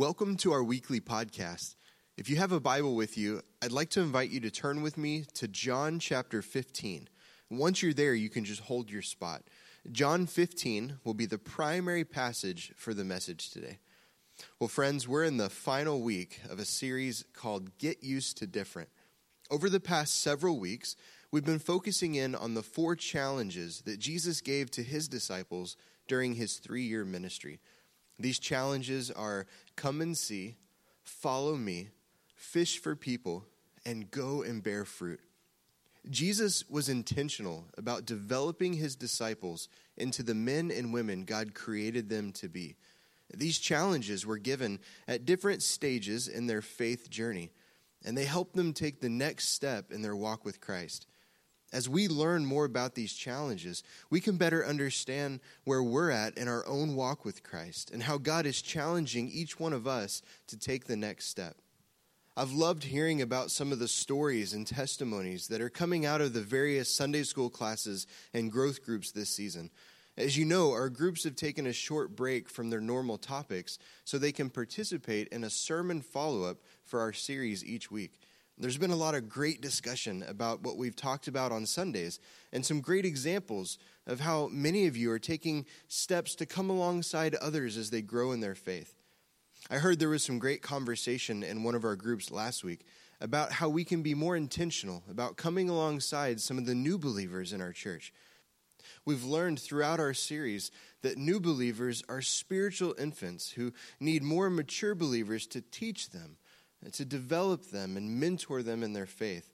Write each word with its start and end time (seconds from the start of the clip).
Welcome 0.00 0.38
to 0.38 0.52
our 0.52 0.64
weekly 0.64 0.98
podcast. 0.98 1.74
If 2.16 2.30
you 2.30 2.36
have 2.36 2.52
a 2.52 2.58
Bible 2.58 2.94
with 2.94 3.18
you, 3.18 3.42
I'd 3.60 3.70
like 3.70 3.90
to 3.90 4.00
invite 4.00 4.30
you 4.30 4.40
to 4.40 4.50
turn 4.50 4.80
with 4.80 4.96
me 4.96 5.26
to 5.34 5.46
John 5.46 5.98
chapter 5.98 6.40
15. 6.40 7.06
Once 7.50 7.82
you're 7.82 7.92
there, 7.92 8.14
you 8.14 8.30
can 8.30 8.46
just 8.46 8.62
hold 8.62 8.90
your 8.90 9.02
spot. 9.02 9.42
John 9.92 10.24
15 10.24 11.00
will 11.04 11.12
be 11.12 11.26
the 11.26 11.36
primary 11.36 12.06
passage 12.06 12.72
for 12.78 12.94
the 12.94 13.04
message 13.04 13.50
today. 13.50 13.78
Well, 14.58 14.68
friends, 14.68 15.06
we're 15.06 15.24
in 15.24 15.36
the 15.36 15.50
final 15.50 16.00
week 16.00 16.40
of 16.48 16.58
a 16.58 16.64
series 16.64 17.22
called 17.34 17.76
Get 17.76 18.02
Used 18.02 18.38
to 18.38 18.46
Different. 18.46 18.88
Over 19.50 19.68
the 19.68 19.80
past 19.80 20.22
several 20.22 20.58
weeks, 20.58 20.96
we've 21.30 21.44
been 21.44 21.58
focusing 21.58 22.14
in 22.14 22.34
on 22.34 22.54
the 22.54 22.62
four 22.62 22.96
challenges 22.96 23.82
that 23.82 24.00
Jesus 24.00 24.40
gave 24.40 24.70
to 24.70 24.82
his 24.82 25.08
disciples 25.08 25.76
during 26.08 26.36
his 26.36 26.56
three 26.56 26.84
year 26.84 27.04
ministry. 27.04 27.60
These 28.20 28.38
challenges 28.38 29.10
are 29.10 29.46
come 29.76 30.00
and 30.00 30.16
see, 30.16 30.56
follow 31.02 31.56
me, 31.56 31.88
fish 32.34 32.78
for 32.78 32.94
people, 32.94 33.46
and 33.86 34.10
go 34.10 34.42
and 34.42 34.62
bear 34.62 34.84
fruit. 34.84 35.20
Jesus 36.08 36.68
was 36.68 36.88
intentional 36.88 37.66
about 37.76 38.04
developing 38.04 38.74
his 38.74 38.94
disciples 38.94 39.68
into 39.96 40.22
the 40.22 40.34
men 40.34 40.70
and 40.70 40.92
women 40.92 41.24
God 41.24 41.54
created 41.54 42.08
them 42.08 42.32
to 42.32 42.48
be. 42.48 42.76
These 43.34 43.58
challenges 43.58 44.26
were 44.26 44.38
given 44.38 44.80
at 45.06 45.24
different 45.24 45.62
stages 45.62 46.28
in 46.28 46.46
their 46.46 46.62
faith 46.62 47.10
journey, 47.10 47.52
and 48.04 48.16
they 48.16 48.24
helped 48.24 48.54
them 48.54 48.72
take 48.72 49.00
the 49.00 49.08
next 49.08 49.50
step 49.50 49.92
in 49.92 50.02
their 50.02 50.16
walk 50.16 50.44
with 50.44 50.60
Christ. 50.60 51.06
As 51.72 51.88
we 51.88 52.08
learn 52.08 52.44
more 52.44 52.64
about 52.64 52.94
these 52.94 53.12
challenges, 53.12 53.84
we 54.10 54.20
can 54.20 54.36
better 54.36 54.66
understand 54.66 55.40
where 55.64 55.82
we're 55.82 56.10
at 56.10 56.36
in 56.36 56.48
our 56.48 56.66
own 56.66 56.96
walk 56.96 57.24
with 57.24 57.44
Christ 57.44 57.92
and 57.92 58.02
how 58.02 58.18
God 58.18 58.44
is 58.44 58.60
challenging 58.60 59.28
each 59.28 59.60
one 59.60 59.72
of 59.72 59.86
us 59.86 60.22
to 60.48 60.58
take 60.58 60.86
the 60.86 60.96
next 60.96 61.26
step. 61.26 61.56
I've 62.36 62.52
loved 62.52 62.84
hearing 62.84 63.22
about 63.22 63.50
some 63.50 63.70
of 63.70 63.78
the 63.78 63.88
stories 63.88 64.52
and 64.52 64.66
testimonies 64.66 65.48
that 65.48 65.60
are 65.60 65.70
coming 65.70 66.06
out 66.06 66.20
of 66.20 66.32
the 66.32 66.40
various 66.40 66.88
Sunday 66.88 67.22
school 67.22 67.50
classes 67.50 68.06
and 68.32 68.50
growth 68.50 68.84
groups 68.84 69.12
this 69.12 69.30
season. 69.30 69.70
As 70.16 70.36
you 70.36 70.44
know, 70.44 70.72
our 70.72 70.88
groups 70.88 71.24
have 71.24 71.36
taken 71.36 71.66
a 71.66 71.72
short 71.72 72.16
break 72.16 72.48
from 72.48 72.70
their 72.70 72.80
normal 72.80 73.16
topics 73.16 73.78
so 74.04 74.18
they 74.18 74.32
can 74.32 74.50
participate 74.50 75.28
in 75.28 75.44
a 75.44 75.50
sermon 75.50 76.00
follow 76.00 76.44
up 76.44 76.58
for 76.84 77.00
our 77.00 77.12
series 77.12 77.64
each 77.64 77.90
week. 77.90 78.18
There's 78.60 78.76
been 78.76 78.90
a 78.90 78.96
lot 78.96 79.14
of 79.14 79.30
great 79.30 79.62
discussion 79.62 80.22
about 80.28 80.62
what 80.62 80.76
we've 80.76 80.94
talked 80.94 81.28
about 81.28 81.50
on 81.50 81.64
Sundays 81.64 82.20
and 82.52 82.64
some 82.64 82.82
great 82.82 83.06
examples 83.06 83.78
of 84.06 84.20
how 84.20 84.48
many 84.48 84.86
of 84.86 84.98
you 84.98 85.10
are 85.12 85.18
taking 85.18 85.64
steps 85.88 86.34
to 86.34 86.44
come 86.44 86.68
alongside 86.68 87.34
others 87.36 87.78
as 87.78 87.88
they 87.88 88.02
grow 88.02 88.32
in 88.32 88.40
their 88.40 88.54
faith. 88.54 88.96
I 89.70 89.76
heard 89.76 89.98
there 89.98 90.10
was 90.10 90.22
some 90.22 90.38
great 90.38 90.60
conversation 90.60 91.42
in 91.42 91.62
one 91.62 91.74
of 91.74 91.84
our 91.84 91.96
groups 91.96 92.30
last 92.30 92.62
week 92.62 92.84
about 93.18 93.50
how 93.50 93.70
we 93.70 93.82
can 93.82 94.02
be 94.02 94.14
more 94.14 94.36
intentional 94.36 95.04
about 95.10 95.38
coming 95.38 95.70
alongside 95.70 96.38
some 96.38 96.58
of 96.58 96.66
the 96.66 96.74
new 96.74 96.98
believers 96.98 97.54
in 97.54 97.62
our 97.62 97.72
church. 97.72 98.12
We've 99.06 99.24
learned 99.24 99.58
throughout 99.58 100.00
our 100.00 100.12
series 100.12 100.70
that 101.00 101.16
new 101.16 101.40
believers 101.40 102.02
are 102.10 102.20
spiritual 102.20 102.94
infants 102.98 103.52
who 103.52 103.72
need 104.00 104.22
more 104.22 104.50
mature 104.50 104.94
believers 104.94 105.46
to 105.48 105.62
teach 105.62 106.10
them 106.10 106.36
to 106.92 107.04
develop 107.04 107.70
them 107.70 107.96
and 107.96 108.20
mentor 108.20 108.62
them 108.62 108.82
in 108.82 108.92
their 108.92 109.06
faith. 109.06 109.52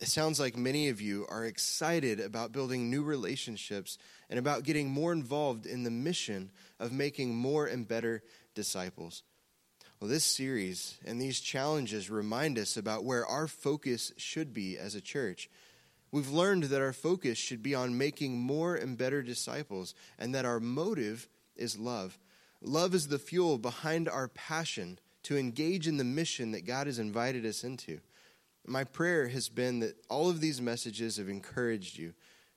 It 0.00 0.08
sounds 0.08 0.38
like 0.38 0.56
many 0.56 0.88
of 0.90 1.00
you 1.00 1.26
are 1.28 1.44
excited 1.44 2.20
about 2.20 2.52
building 2.52 2.88
new 2.88 3.02
relationships 3.02 3.98
and 4.30 4.38
about 4.38 4.62
getting 4.62 4.90
more 4.90 5.12
involved 5.12 5.66
in 5.66 5.82
the 5.82 5.90
mission 5.90 6.52
of 6.78 6.92
making 6.92 7.34
more 7.34 7.66
and 7.66 7.86
better 7.86 8.22
disciples. 8.54 9.24
Well, 10.00 10.08
this 10.08 10.24
series 10.24 10.98
and 11.04 11.20
these 11.20 11.40
challenges 11.40 12.08
remind 12.08 12.58
us 12.58 12.76
about 12.76 13.04
where 13.04 13.26
our 13.26 13.48
focus 13.48 14.12
should 14.16 14.54
be 14.54 14.78
as 14.78 14.94
a 14.94 15.00
church. 15.00 15.50
We've 16.12 16.30
learned 16.30 16.64
that 16.64 16.80
our 16.80 16.92
focus 16.92 17.36
should 17.36 17.62
be 17.62 17.74
on 17.74 17.98
making 17.98 18.38
more 18.38 18.76
and 18.76 18.96
better 18.96 19.22
disciples, 19.22 19.94
and 20.16 20.32
that 20.34 20.44
our 20.44 20.60
motive 20.60 21.28
is 21.56 21.76
love. 21.76 22.18
Love 22.62 22.94
is 22.94 23.08
the 23.08 23.18
fuel 23.18 23.58
behind 23.58 24.08
our 24.08 24.28
passion 24.28 25.00
to 25.28 25.36
engage 25.36 25.86
in 25.86 25.98
the 25.98 26.04
mission 26.04 26.52
that 26.52 26.64
God 26.64 26.86
has 26.86 26.98
invited 26.98 27.44
us 27.44 27.62
into. 27.62 28.00
My 28.66 28.82
prayer 28.82 29.28
has 29.28 29.50
been 29.50 29.80
that 29.80 30.02
all 30.08 30.30
of 30.30 30.40
these 30.40 30.58
messages 30.58 31.18
have 31.18 31.28
encouraged 31.28 31.98
you 31.98 32.14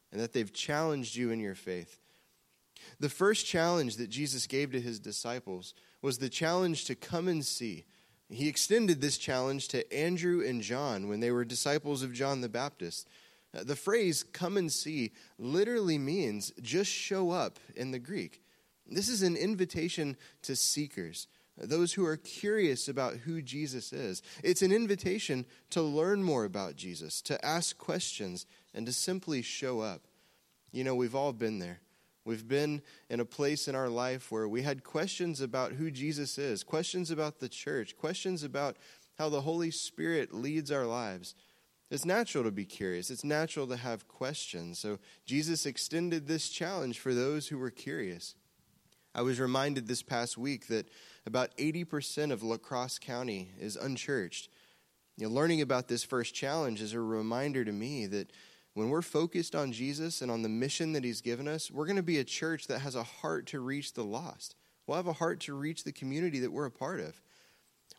and 0.10 0.22
that 0.22 0.32
they've 0.32 0.54
challenged 0.54 1.14
you 1.14 1.32
in 1.32 1.42
your 1.42 1.54
faith. 1.54 2.00
The 3.02 3.10
first 3.10 3.46
challenge 3.46 3.98
that 3.98 4.10
Jesus 4.10 4.48
gave 4.48 4.72
to 4.72 4.80
his 4.80 5.02
disciples 5.02 5.74
was 6.02 6.18
the 6.18 6.30
challenge 6.30 6.86
to 6.86 6.96
come 6.96 7.28
and 7.28 7.46
see. 7.46 7.84
He 8.30 8.48
extended 8.48 9.02
this 9.02 9.18
challenge 9.18 9.68
to 9.70 9.94
Andrew 9.94 10.42
and 10.42 10.62
John 10.62 11.10
when 11.10 11.20
they 11.20 11.32
were 11.32 11.44
disciples 11.44 12.04
of 12.04 12.14
John 12.14 12.40
the 12.40 12.48
Baptist. 12.48 13.10
Uh, 13.54 13.66
the 13.66 13.76
phrase 13.76 14.24
come 14.24 14.56
and 14.56 14.72
see 14.72 15.12
literally 15.38 15.98
means 15.98 16.54
just 16.62 16.90
show 16.90 17.32
up 17.32 17.60
in 17.76 17.92
the 17.92 18.00
Greek. 18.00 18.42
This 18.90 19.10
is 19.10 19.24
an 19.24 19.36
invitation 19.36 20.16
to 20.44 20.56
seekers 20.56 21.28
those 21.58 21.94
who 21.94 22.06
are 22.06 22.18
curious 22.18 22.88
about 22.88 23.18
who 23.18 23.42
Jesus 23.42 23.94
is. 23.94 24.22
It's 24.44 24.62
an 24.62 24.72
invitation 24.72 25.46
to 25.72 25.82
learn 25.82 26.24
more 26.24 26.46
about 26.46 26.76
Jesus, 26.76 27.22
to 27.24 27.44
ask 27.46 27.78
questions, 27.78 28.46
and 28.74 28.86
to 28.86 28.94
simply 28.94 29.42
show 29.42 29.82
up. 29.82 30.02
You 30.72 30.84
know, 30.84 30.96
we've 30.96 31.16
all 31.16 31.34
been 31.34 31.60
there. 31.60 31.82
We've 32.24 32.48
been 32.48 32.82
in 33.10 33.20
a 33.20 33.26
place 33.26 33.68
in 33.68 33.76
our 33.76 33.90
life 33.90 34.32
where 34.32 34.48
we 34.48 34.62
had 34.62 34.84
questions 34.84 35.42
about 35.42 35.74
who 35.74 35.90
Jesus 35.90 36.38
is, 36.38 36.64
questions 36.64 37.10
about 37.10 37.40
the 37.40 37.50
church, 37.50 37.98
questions 37.98 38.44
about 38.44 38.78
how 39.18 39.30
the 39.30 39.42
Holy 39.42 39.72
Spirit 39.72 40.34
leads 40.34 40.72
our 40.72 40.86
lives. 40.86 41.36
It's 41.90 42.06
natural 42.06 42.46
to 42.46 42.52
be 42.52 42.64
curious. 42.64 43.10
It's 43.10 43.26
natural 43.26 43.68
to 43.68 43.76
have 43.76 44.08
questions. 44.08 44.80
So 44.80 45.00
Jesus 45.26 45.66
extended 45.66 46.28
this 46.28 46.50
challenge 46.50 47.00
for 47.00 47.14
those 47.14 47.48
who 47.48 47.58
were 47.58 47.72
curious. 47.72 48.36
I 49.14 49.24
was 49.24 49.40
reminded 49.40 49.88
this 49.88 50.04
past 50.04 50.38
week 50.38 50.68
that 50.68 50.90
about 51.26 51.56
80% 51.58 52.32
of 52.32 52.44
La 52.44 52.58
Crosse 52.58 52.98
County 52.98 53.52
is 53.60 53.76
unchurched. 53.76 54.50
You 55.18 55.28
know, 55.28 55.34
learning 55.34 55.62
about 55.62 55.90
this 55.90 56.04
first 56.04 56.34
challenge 56.34 56.82
is 56.82 56.94
a 56.94 57.00
reminder 57.02 57.66
to 57.66 57.72
me 57.72 58.06
that 58.08 58.32
when 58.74 58.90
we're 58.90 59.02
focused 59.02 59.54
on 59.54 59.74
Jesus 59.74 60.22
and 60.22 60.32
on 60.32 60.44
the 60.44 60.50
mission 60.50 60.94
that 60.94 61.04
He's 61.04 61.20
given 61.20 61.48
us, 61.48 61.70
we're 61.70 61.86
going 61.86 61.98
to 61.98 62.04
be 62.04 62.20
a 62.20 62.24
church 62.24 62.68
that 62.68 62.80
has 62.80 62.96
a 62.96 63.04
heart 63.04 63.48
to 63.48 63.60
reach 63.60 63.94
the 63.94 64.04
lost. 64.04 64.56
We'll 64.88 64.96
have 64.96 65.08
a 65.08 65.14
heart 65.14 65.42
to 65.42 65.54
reach 65.54 65.84
the 65.84 65.92
community 65.92 66.40
that 66.40 66.54
we're 66.54 66.66
a 66.66 66.72
part 66.72 67.02
of. 67.02 67.22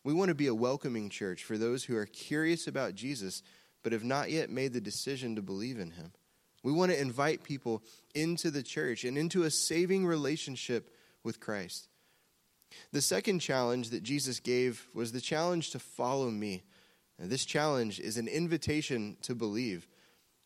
We 0.05 0.15
want 0.15 0.31
to 0.31 0.35
be 0.35 0.47
a 0.47 0.55
welcoming 0.55 1.11
church 1.11 1.45
for 1.45 1.59
those 1.59 1.85
who 1.85 1.97
are 1.97 2.07
curious 2.07 2.67
about 2.67 2.95
Jesus 2.95 3.43
but 3.83 3.93
have 3.93 4.05
not 4.05 4.31
yet 4.31 4.49
made 4.49 4.73
the 4.73 4.81
decision 4.81 5.37
to 5.37 5.43
believe 5.43 5.79
in 5.79 5.91
Him. 5.91 6.13
We 6.63 6.73
want 6.73 6.93
to 6.93 7.01
invite 7.01 7.43
people 7.43 7.83
into 8.15 8.51
the 8.51 8.63
church 8.63 9.05
and 9.05 9.19
into 9.19 9.43
a 9.43 9.51
saving 9.51 10.07
relationship 10.07 10.91
with 11.25 11.41
Christ. 11.41 11.89
The 12.93 13.03
second 13.03 13.41
challenge 13.41 13.91
that 13.91 14.03
Jesus 14.03 14.41
gave 14.41 14.89
was 14.95 15.13
the 15.13 15.21
challenge 15.21 15.71
to 15.71 15.79
follow 15.79 16.31
me. 16.31 16.63
Now, 17.19 17.27
this 17.29 17.45
challenge 17.45 18.01
is 18.01 18.17
an 18.17 18.29
invitation 18.29 19.17
to 19.23 19.35
believe. 19.35 19.87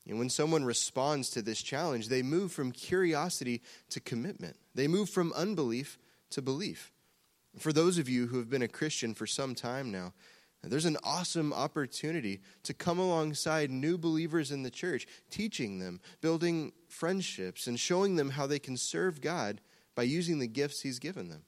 And 0.09 0.19
when 0.19 0.31
someone 0.31 0.65
responds 0.65 1.31
to 1.31 1.43
this 1.43 1.63
challenge, 1.63 2.09
they 2.09 2.23
move 2.23 2.53
from 2.53 2.73
curiosity 2.73 3.63
to 3.91 4.01
commitment. 4.01 4.57
They 4.75 4.89
move 4.89 5.09
from 5.09 5.33
unbelief 5.33 5.99
to 6.31 6.43
belief. 6.43 6.93
For 7.59 7.73
those 7.73 7.99
of 7.99 8.09
you 8.09 8.27
who 8.27 8.39
have 8.39 8.51
been 8.51 8.63
a 8.63 8.69
Christian 8.69 9.15
for 9.15 9.27
some 9.27 9.55
time 9.55 9.91
now, 9.91 10.13
there's 10.63 10.85
an 10.85 10.97
awesome 11.05 11.53
opportunity 11.53 12.41
to 12.65 12.75
come 12.75 12.99
alongside 12.99 13.71
new 13.71 13.97
believers 13.97 14.51
in 14.51 14.63
the 14.63 14.71
church, 14.71 15.07
teaching 15.31 15.79
them, 15.79 16.01
building 16.21 16.73
friendships, 16.89 17.67
and 17.67 17.79
showing 17.79 18.17
them 18.17 18.31
how 18.31 18.47
they 18.47 18.59
can 18.59 18.77
serve 18.77 19.21
God 19.21 19.61
by 19.97 20.05
using 20.05 20.39
the 20.39 20.47
gifts 20.47 20.83
He's 20.83 21.01
given 21.01 21.29
them. 21.29 21.43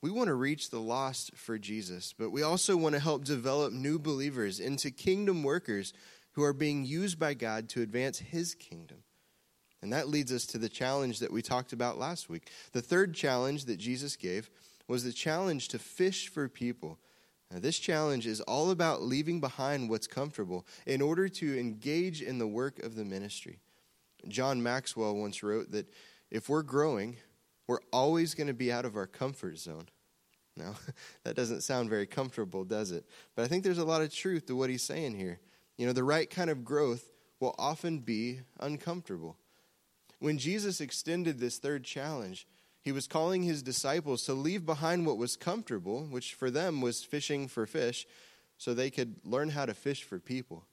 We 0.00 0.10
want 0.10 0.28
to 0.28 0.34
reach 0.34 0.70
the 0.70 0.80
lost 0.80 1.36
for 1.36 1.58
Jesus, 1.58 2.14
but 2.18 2.30
we 2.30 2.42
also 2.42 2.76
want 2.76 2.94
to 2.94 3.00
help 3.00 3.24
develop 3.24 3.72
new 3.72 3.98
believers 3.98 4.58
into 4.58 4.90
kingdom 4.90 5.42
workers 5.42 5.92
who 6.32 6.42
are 6.42 6.54
being 6.54 6.84
used 6.84 7.18
by 7.18 7.34
God 7.34 7.68
to 7.70 7.82
advance 7.82 8.18
His 8.18 8.54
kingdom. 8.54 9.02
And 9.82 9.92
that 9.92 10.08
leads 10.08 10.32
us 10.32 10.46
to 10.46 10.58
the 10.58 10.68
challenge 10.68 11.18
that 11.18 11.32
we 11.32 11.42
talked 11.42 11.72
about 11.72 11.98
last 11.98 12.28
week. 12.28 12.48
The 12.72 12.80
third 12.80 13.14
challenge 13.14 13.66
that 13.66 13.76
Jesus 13.76 14.16
gave 14.16 14.48
was 14.88 15.04
the 15.04 15.12
challenge 15.12 15.68
to 15.68 15.78
fish 15.78 16.28
for 16.28 16.48
people. 16.48 16.98
Now, 17.50 17.58
this 17.58 17.78
challenge 17.78 18.26
is 18.26 18.40
all 18.40 18.70
about 18.70 19.02
leaving 19.02 19.40
behind 19.40 19.90
what's 19.90 20.06
comfortable 20.06 20.66
in 20.86 21.02
order 21.02 21.28
to 21.28 21.58
engage 21.58 22.22
in 22.22 22.38
the 22.38 22.46
work 22.46 22.78
of 22.82 22.94
the 22.94 23.04
ministry. 23.04 23.58
John 24.28 24.62
Maxwell 24.62 25.16
once 25.16 25.42
wrote 25.42 25.72
that 25.72 25.92
if 26.30 26.48
we're 26.48 26.62
growing, 26.62 27.16
we're 27.72 27.78
always 27.90 28.34
going 28.34 28.48
to 28.48 28.52
be 28.52 28.70
out 28.70 28.84
of 28.84 28.96
our 28.96 29.06
comfort 29.06 29.56
zone. 29.56 29.86
Now, 30.58 30.74
that 31.24 31.34
doesn't 31.34 31.62
sound 31.62 31.88
very 31.88 32.06
comfortable, 32.06 32.64
does 32.64 32.90
it? 32.90 33.06
But 33.34 33.46
I 33.46 33.48
think 33.48 33.64
there's 33.64 33.78
a 33.78 33.84
lot 33.86 34.02
of 34.02 34.12
truth 34.12 34.44
to 34.46 34.54
what 34.54 34.68
he's 34.68 34.82
saying 34.82 35.14
here. 35.14 35.40
You 35.78 35.86
know, 35.86 35.94
the 35.94 36.04
right 36.04 36.28
kind 36.28 36.50
of 36.50 36.66
growth 36.66 37.10
will 37.40 37.54
often 37.58 38.00
be 38.00 38.40
uncomfortable. 38.60 39.38
When 40.18 40.36
Jesus 40.36 40.82
extended 40.82 41.38
this 41.38 41.56
third 41.56 41.82
challenge, 41.82 42.46
He 42.82 42.92
was 42.92 43.06
calling 43.06 43.44
his 43.44 43.62
disciples 43.62 44.24
to 44.24 44.34
leave 44.34 44.66
behind 44.66 45.06
what 45.06 45.16
was 45.16 45.36
comfortable, 45.36 46.02
which 46.02 46.34
for 46.34 46.50
them 46.50 46.80
was 46.80 47.04
fishing 47.04 47.46
for 47.46 47.64
fish, 47.64 48.06
so 48.58 48.74
they 48.74 48.90
could 48.90 49.16
learn 49.24 49.50
how 49.50 49.66
to 49.66 49.74
fish 49.74 50.02
for 50.02 50.18
people. 50.18 50.66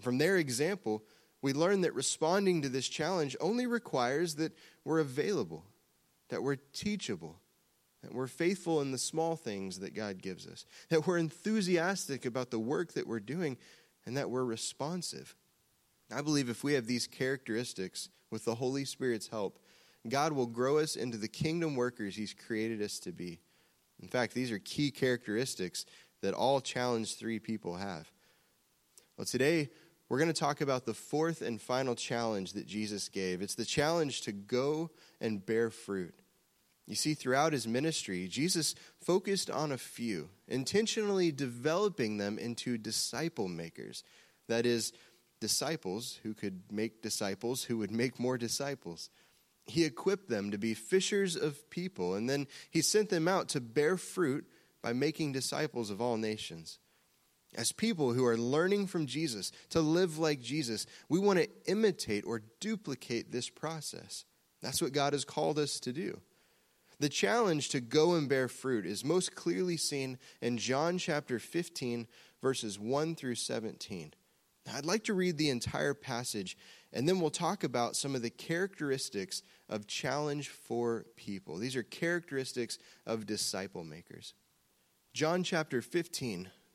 From 0.00 0.18
their 0.18 0.36
example, 0.36 1.02
we 1.40 1.54
learn 1.54 1.80
that 1.80 1.94
responding 1.94 2.62
to 2.62 2.68
this 2.68 2.88
challenge 2.88 3.34
only 3.40 3.66
requires 3.66 4.34
that 4.34 4.52
we're 4.84 5.00
available, 5.00 5.64
that 6.28 6.42
we're 6.42 6.56
teachable, 6.72 7.40
that 8.02 8.14
we're 8.14 8.26
faithful 8.26 8.80
in 8.80 8.92
the 8.92 8.98
small 8.98 9.36
things 9.36 9.80
that 9.80 9.94
God 9.94 10.22
gives 10.22 10.46
us, 10.46 10.64
that 10.88 11.06
we're 11.06 11.18
enthusiastic 11.18 12.24
about 12.24 12.50
the 12.50 12.58
work 12.58 12.92
that 12.92 13.06
we're 13.06 13.20
doing, 13.20 13.56
and 14.06 14.16
that 14.16 14.30
we're 14.30 14.44
responsive. 14.44 15.36
I 16.14 16.22
believe 16.22 16.48
if 16.48 16.64
we 16.64 16.74
have 16.74 16.86
these 16.86 17.06
characteristics 17.06 18.08
with 18.30 18.44
the 18.44 18.54
Holy 18.54 18.84
Spirit's 18.84 19.28
help, 19.28 19.58
God 20.08 20.32
will 20.32 20.46
grow 20.46 20.78
us 20.78 20.96
into 20.96 21.18
the 21.18 21.28
kingdom 21.28 21.76
workers 21.76 22.16
He's 22.16 22.34
created 22.34 22.80
us 22.80 22.98
to 23.00 23.12
be. 23.12 23.40
In 24.00 24.08
fact, 24.08 24.32
these 24.32 24.50
are 24.50 24.58
key 24.58 24.90
characteristics 24.90 25.84
that 26.22 26.34
all 26.34 26.60
challenge 26.60 27.16
three 27.16 27.38
people 27.38 27.76
have. 27.76 28.10
Well, 29.16 29.24
today 29.24 29.70
we're 30.08 30.18
going 30.18 30.32
to 30.32 30.40
talk 30.40 30.60
about 30.60 30.86
the 30.86 30.94
fourth 30.94 31.42
and 31.42 31.60
final 31.60 31.94
challenge 31.94 32.54
that 32.54 32.66
Jesus 32.66 33.08
gave. 33.08 33.42
It's 33.42 33.54
the 33.54 33.64
challenge 33.64 34.22
to 34.22 34.32
go 34.32 34.90
and 35.20 35.44
bear 35.44 35.70
fruit. 35.70 36.14
You 36.86 36.94
see, 36.94 37.12
throughout 37.12 37.52
his 37.52 37.68
ministry, 37.68 38.28
Jesus 38.28 38.74
focused 39.02 39.50
on 39.50 39.72
a 39.72 39.78
few, 39.78 40.30
intentionally 40.48 41.30
developing 41.30 42.16
them 42.16 42.38
into 42.38 42.78
disciple 42.78 43.48
makers. 43.48 44.04
That 44.48 44.64
is, 44.64 44.94
disciples 45.40 46.18
who 46.22 46.34
could 46.34 46.62
make 46.70 47.02
disciples 47.02 47.64
who 47.64 47.78
would 47.78 47.90
make 47.90 48.18
more 48.18 48.38
disciples. 48.38 49.10
He 49.66 49.84
equipped 49.84 50.28
them 50.28 50.50
to 50.50 50.58
be 50.58 50.74
fishers 50.74 51.36
of 51.36 51.68
people, 51.70 52.14
and 52.14 52.28
then 52.28 52.46
he 52.70 52.80
sent 52.80 53.10
them 53.10 53.28
out 53.28 53.48
to 53.50 53.60
bear 53.60 53.96
fruit 53.96 54.46
by 54.82 54.92
making 54.92 55.32
disciples 55.32 55.90
of 55.90 56.00
all 56.00 56.16
nations. 56.16 56.78
As 57.54 57.72
people 57.72 58.12
who 58.12 58.24
are 58.26 58.36
learning 58.36 58.86
from 58.88 59.06
Jesus 59.06 59.52
to 59.70 59.80
live 59.80 60.18
like 60.18 60.40
Jesus, 60.40 60.86
we 61.08 61.18
want 61.18 61.38
to 61.38 61.48
imitate 61.66 62.24
or 62.26 62.42
duplicate 62.60 63.32
this 63.32 63.48
process. 63.48 64.24
That's 64.60 64.82
what 64.82 64.92
God 64.92 65.12
has 65.12 65.24
called 65.24 65.58
us 65.58 65.80
to 65.80 65.92
do. 65.92 66.20
The 67.00 67.08
challenge 67.08 67.68
to 67.70 67.80
go 67.80 68.14
and 68.14 68.28
bear 68.28 68.48
fruit 68.48 68.84
is 68.84 69.04
most 69.04 69.34
clearly 69.34 69.76
seen 69.76 70.18
in 70.42 70.58
John 70.58 70.98
chapter 70.98 71.38
15, 71.38 72.08
verses 72.42 72.78
1 72.78 73.14
through 73.14 73.36
17. 73.36 74.14
I'd 74.74 74.84
like 74.84 75.04
to 75.04 75.14
read 75.14 75.38
the 75.38 75.48
entire 75.48 75.94
passage, 75.94 76.58
and 76.92 77.08
then 77.08 77.20
we'll 77.20 77.30
talk 77.30 77.64
about 77.64 77.96
some 77.96 78.14
of 78.14 78.22
the 78.22 78.30
characteristics 78.30 79.42
of 79.68 79.86
challenge 79.86 80.48
four 80.48 81.06
people. 81.16 81.56
These 81.56 81.76
are 81.76 81.82
characteristics 81.82 82.78
of 83.06 83.26
disciple 83.26 83.84
makers. 83.84 84.34
John 85.14 85.42
chapter 85.42 85.80
15, 85.80 86.50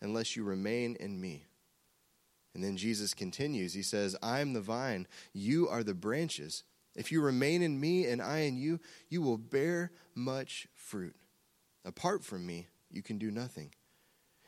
unless 0.00 0.36
you 0.36 0.44
remain 0.44 0.96
in 0.98 1.20
me. 1.20 1.46
And 2.54 2.64
then 2.64 2.76
Jesus 2.76 3.14
continues. 3.14 3.74
He 3.74 3.82
says, 3.82 4.16
I 4.22 4.40
am 4.40 4.52
the 4.52 4.60
vine, 4.60 5.06
you 5.32 5.68
are 5.68 5.82
the 5.82 5.94
branches. 5.94 6.64
If 6.96 7.12
you 7.12 7.22
remain 7.22 7.62
in 7.62 7.78
me 7.78 8.06
and 8.06 8.20
I 8.20 8.40
in 8.40 8.56
you, 8.56 8.80
you 9.08 9.22
will 9.22 9.38
bear 9.38 9.92
much 10.14 10.66
fruit. 10.74 11.14
Apart 11.84 12.24
from 12.24 12.44
me, 12.44 12.68
you 12.90 13.02
can 13.02 13.18
do 13.18 13.30
nothing. 13.30 13.70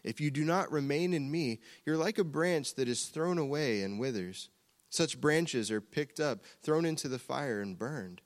If 0.03 0.21
you 0.21 0.31
do 0.31 0.45
not 0.45 0.73
remain 0.73 1.15
in 1.15 1.31
me, 1.31 1.61
you're 1.87 1.97
like 1.97 2.19
a 2.19 2.25
branch 2.25 2.75
that 2.75 2.89
is 2.89 3.05
thrown 3.05 3.39
away 3.39 3.83
and 3.83 4.01
withers. 4.01 4.51
Such 4.91 5.21
branches 5.21 5.71
are 5.71 5.81
picked 5.81 6.19
up, 6.19 6.41
thrown 6.61 6.85
into 6.85 7.09
the 7.09 7.21
fire, 7.21 7.61
and 7.61 7.79
burned. 7.79 8.21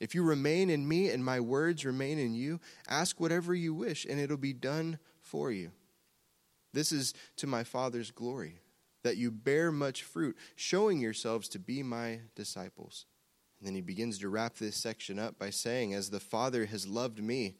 If 0.00 0.14
you 0.14 0.24
remain 0.24 0.70
in 0.70 0.88
me 0.88 1.10
and 1.10 1.24
my 1.24 1.38
words 1.38 1.84
remain 1.84 2.18
in 2.18 2.34
you, 2.34 2.58
ask 2.88 3.20
whatever 3.20 3.54
you 3.54 3.74
wish, 3.74 4.04
and 4.04 4.18
it'll 4.18 4.36
be 4.36 4.54
done 4.54 4.98
for 5.20 5.52
you. 5.52 5.70
This 6.72 6.92
is 6.92 7.14
to 7.36 7.46
my 7.46 7.64
Father's 7.64 8.10
glory 8.10 8.60
that 9.02 9.16
you 9.16 9.30
bear 9.30 9.72
much 9.72 10.02
fruit, 10.02 10.36
showing 10.54 11.00
yourselves 11.00 11.48
to 11.48 11.58
be 11.58 11.82
my 11.82 12.20
disciples. 12.34 13.06
And 13.58 13.66
then 13.66 13.74
he 13.74 13.80
begins 13.80 14.18
to 14.18 14.28
wrap 14.28 14.56
this 14.56 14.76
section 14.76 15.18
up 15.18 15.38
by 15.38 15.50
saying, 15.50 15.94
As 15.94 16.10
the 16.10 16.20
Father 16.20 16.66
has 16.66 16.86
loved 16.86 17.22
me, 17.22 17.56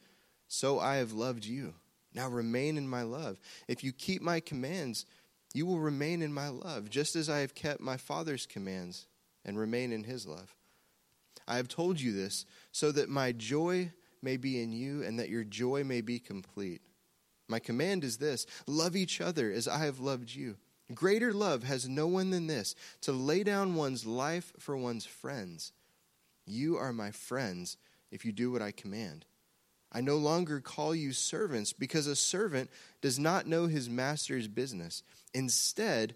so 0.49 0.79
I 0.79 0.97
have 0.97 1.12
loved 1.12 1.44
you. 1.44 1.75
Now 2.14 2.29
remain 2.29 2.76
in 2.76 2.88
my 2.88 3.03
love. 3.03 3.38
If 3.69 3.82
you 3.82 3.93
keep 3.93 4.23
my 4.23 4.41
commands, 4.41 5.06
you 5.55 5.67
will 5.67 5.81
remain 5.81 6.23
in 6.23 6.32
my 6.32 6.49
love, 6.49 6.91
just 6.91 7.17
as 7.17 7.29
I 7.29 7.38
have 7.38 7.55
kept 7.55 7.81
my 7.81 7.97
Father's 7.97 8.47
commands 8.47 9.06
and 9.44 9.59
remain 9.59 9.93
in 9.93 10.05
his 10.05 10.26
love. 10.26 10.55
I 11.49 11.56
have 11.56 11.69
told 11.69 12.00
you 12.00 12.12
this 12.12 12.44
so 12.70 12.93
that 12.93 13.09
my 13.09 13.32
joy 13.32 13.93
may 14.23 14.37
be 14.37 14.62
in 14.62 14.73
you 14.73 15.03
and 15.03 15.19
that 15.19 15.29
your 15.29 15.44
joy 15.44 15.85
may 15.85 16.00
be 16.00 16.19
complete. 16.19 16.82
My 17.48 17.58
command 17.58 18.04
is 18.04 18.18
this 18.18 18.46
love 18.66 18.96
each 18.96 19.20
other 19.20 19.50
as 19.50 19.68
I 19.68 19.84
have 19.84 20.00
loved 20.00 20.34
you. 20.34 20.56
Greater 20.94 21.32
love 21.32 21.62
has 21.62 21.88
no 21.88 22.06
one 22.06 22.30
than 22.30 22.46
this 22.46 22.74
to 23.02 23.12
lay 23.12 23.42
down 23.42 23.74
one's 23.74 24.04
life 24.04 24.52
for 24.58 24.76
one's 24.76 25.06
friends. 25.06 25.72
You 26.46 26.76
are 26.76 26.92
my 26.92 27.10
friends 27.10 27.76
if 28.10 28.24
you 28.24 28.32
do 28.32 28.50
what 28.50 28.62
I 28.62 28.72
command. 28.72 29.24
I 29.92 30.00
no 30.00 30.16
longer 30.16 30.60
call 30.60 30.94
you 30.94 31.12
servants 31.12 31.72
because 31.72 32.06
a 32.06 32.16
servant 32.16 32.70
does 33.00 33.18
not 33.18 33.46
know 33.46 33.66
his 33.66 33.90
master's 33.90 34.48
business. 34.48 35.02
Instead, 35.34 36.14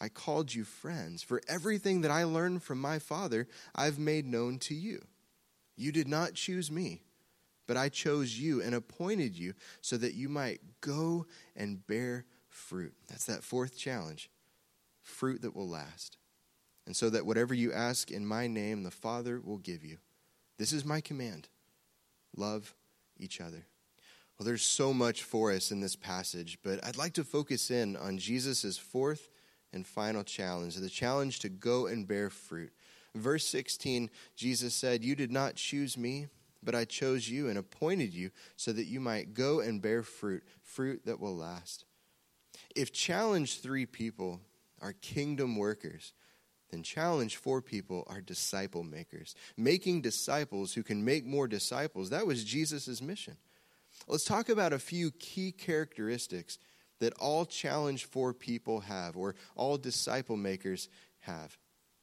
I 0.00 0.08
called 0.08 0.54
you 0.54 0.62
friends, 0.62 1.22
for 1.24 1.40
everything 1.48 2.02
that 2.02 2.12
I 2.12 2.22
learned 2.22 2.62
from 2.62 2.80
my 2.80 3.00
Father 3.00 3.48
I've 3.74 3.98
made 3.98 4.26
known 4.26 4.58
to 4.60 4.74
you. 4.74 5.04
You 5.76 5.90
did 5.90 6.06
not 6.06 6.34
choose 6.34 6.70
me, 6.70 7.02
but 7.68 7.76
I 7.76 7.90
chose 7.90 8.36
you 8.36 8.60
and 8.60 8.74
appointed 8.74 9.38
you 9.38 9.52
so 9.80 9.96
that 9.98 10.14
you 10.14 10.28
might 10.28 10.60
go 10.80 11.26
and 11.54 11.86
bear 11.86 12.24
fruit. 12.48 12.94
That's 13.08 13.26
that 13.26 13.44
fourth 13.44 13.78
challenge 13.78 14.28
fruit 15.02 15.42
that 15.42 15.54
will 15.54 15.68
last. 15.68 16.16
And 16.86 16.96
so 16.96 17.10
that 17.10 17.26
whatever 17.26 17.54
you 17.54 17.72
ask 17.72 18.10
in 18.10 18.26
my 18.26 18.46
name, 18.46 18.82
the 18.82 18.90
Father 18.90 19.40
will 19.40 19.58
give 19.58 19.84
you. 19.84 19.98
This 20.58 20.72
is 20.72 20.84
my 20.84 21.00
command 21.00 21.48
love 22.36 22.74
each 23.18 23.40
other. 23.40 23.66
Well, 24.38 24.46
there's 24.46 24.62
so 24.62 24.94
much 24.94 25.24
for 25.24 25.50
us 25.50 25.72
in 25.72 25.80
this 25.80 25.96
passage, 25.96 26.58
but 26.62 26.84
I'd 26.84 26.96
like 26.96 27.14
to 27.14 27.24
focus 27.24 27.70
in 27.70 27.96
on 27.96 28.18
Jesus' 28.18 28.78
fourth 28.78 29.28
and 29.72 29.86
final 29.86 30.22
challenge 30.22 30.76
the 30.76 30.88
challenge 30.88 31.40
to 31.40 31.48
go 31.48 31.86
and 31.86 32.06
bear 32.06 32.30
fruit. 32.30 32.72
Verse 33.14 33.44
16, 33.46 34.10
Jesus 34.36 34.74
said, 34.74 35.02
You 35.02 35.16
did 35.16 35.32
not 35.32 35.56
choose 35.56 35.98
me, 35.98 36.28
but 36.68 36.74
I 36.74 36.84
chose 36.84 37.30
you 37.30 37.48
and 37.48 37.56
appointed 37.56 38.12
you 38.12 38.30
so 38.56 38.74
that 38.74 38.84
you 38.84 39.00
might 39.00 39.32
go 39.32 39.60
and 39.60 39.80
bear 39.80 40.02
fruit, 40.02 40.42
fruit 40.62 41.00
that 41.06 41.18
will 41.18 41.34
last 41.34 41.86
if 42.76 42.92
challenge 42.92 43.60
three 43.60 43.86
people 43.86 44.42
are 44.82 44.92
kingdom 44.92 45.56
workers, 45.56 46.12
then 46.70 46.82
challenge 46.82 47.36
four 47.36 47.62
people 47.62 48.04
are 48.08 48.20
disciple 48.20 48.82
makers. 48.82 49.34
Making 49.56 50.02
disciples 50.02 50.74
who 50.74 50.82
can 50.82 51.02
make 51.06 51.24
more 51.24 51.48
disciples. 51.48 52.10
That 52.10 52.26
was 52.26 52.44
Jesus' 52.44 53.00
mission. 53.00 53.38
Let's 54.06 54.26
talk 54.26 54.50
about 54.50 54.74
a 54.74 54.78
few 54.78 55.10
key 55.12 55.52
characteristics 55.52 56.58
that 57.00 57.14
all 57.14 57.46
challenge 57.46 58.04
four 58.04 58.34
people 58.34 58.80
have, 58.80 59.16
or 59.16 59.36
all 59.56 59.78
disciple 59.78 60.36
makers 60.36 60.90
have. 61.20 61.56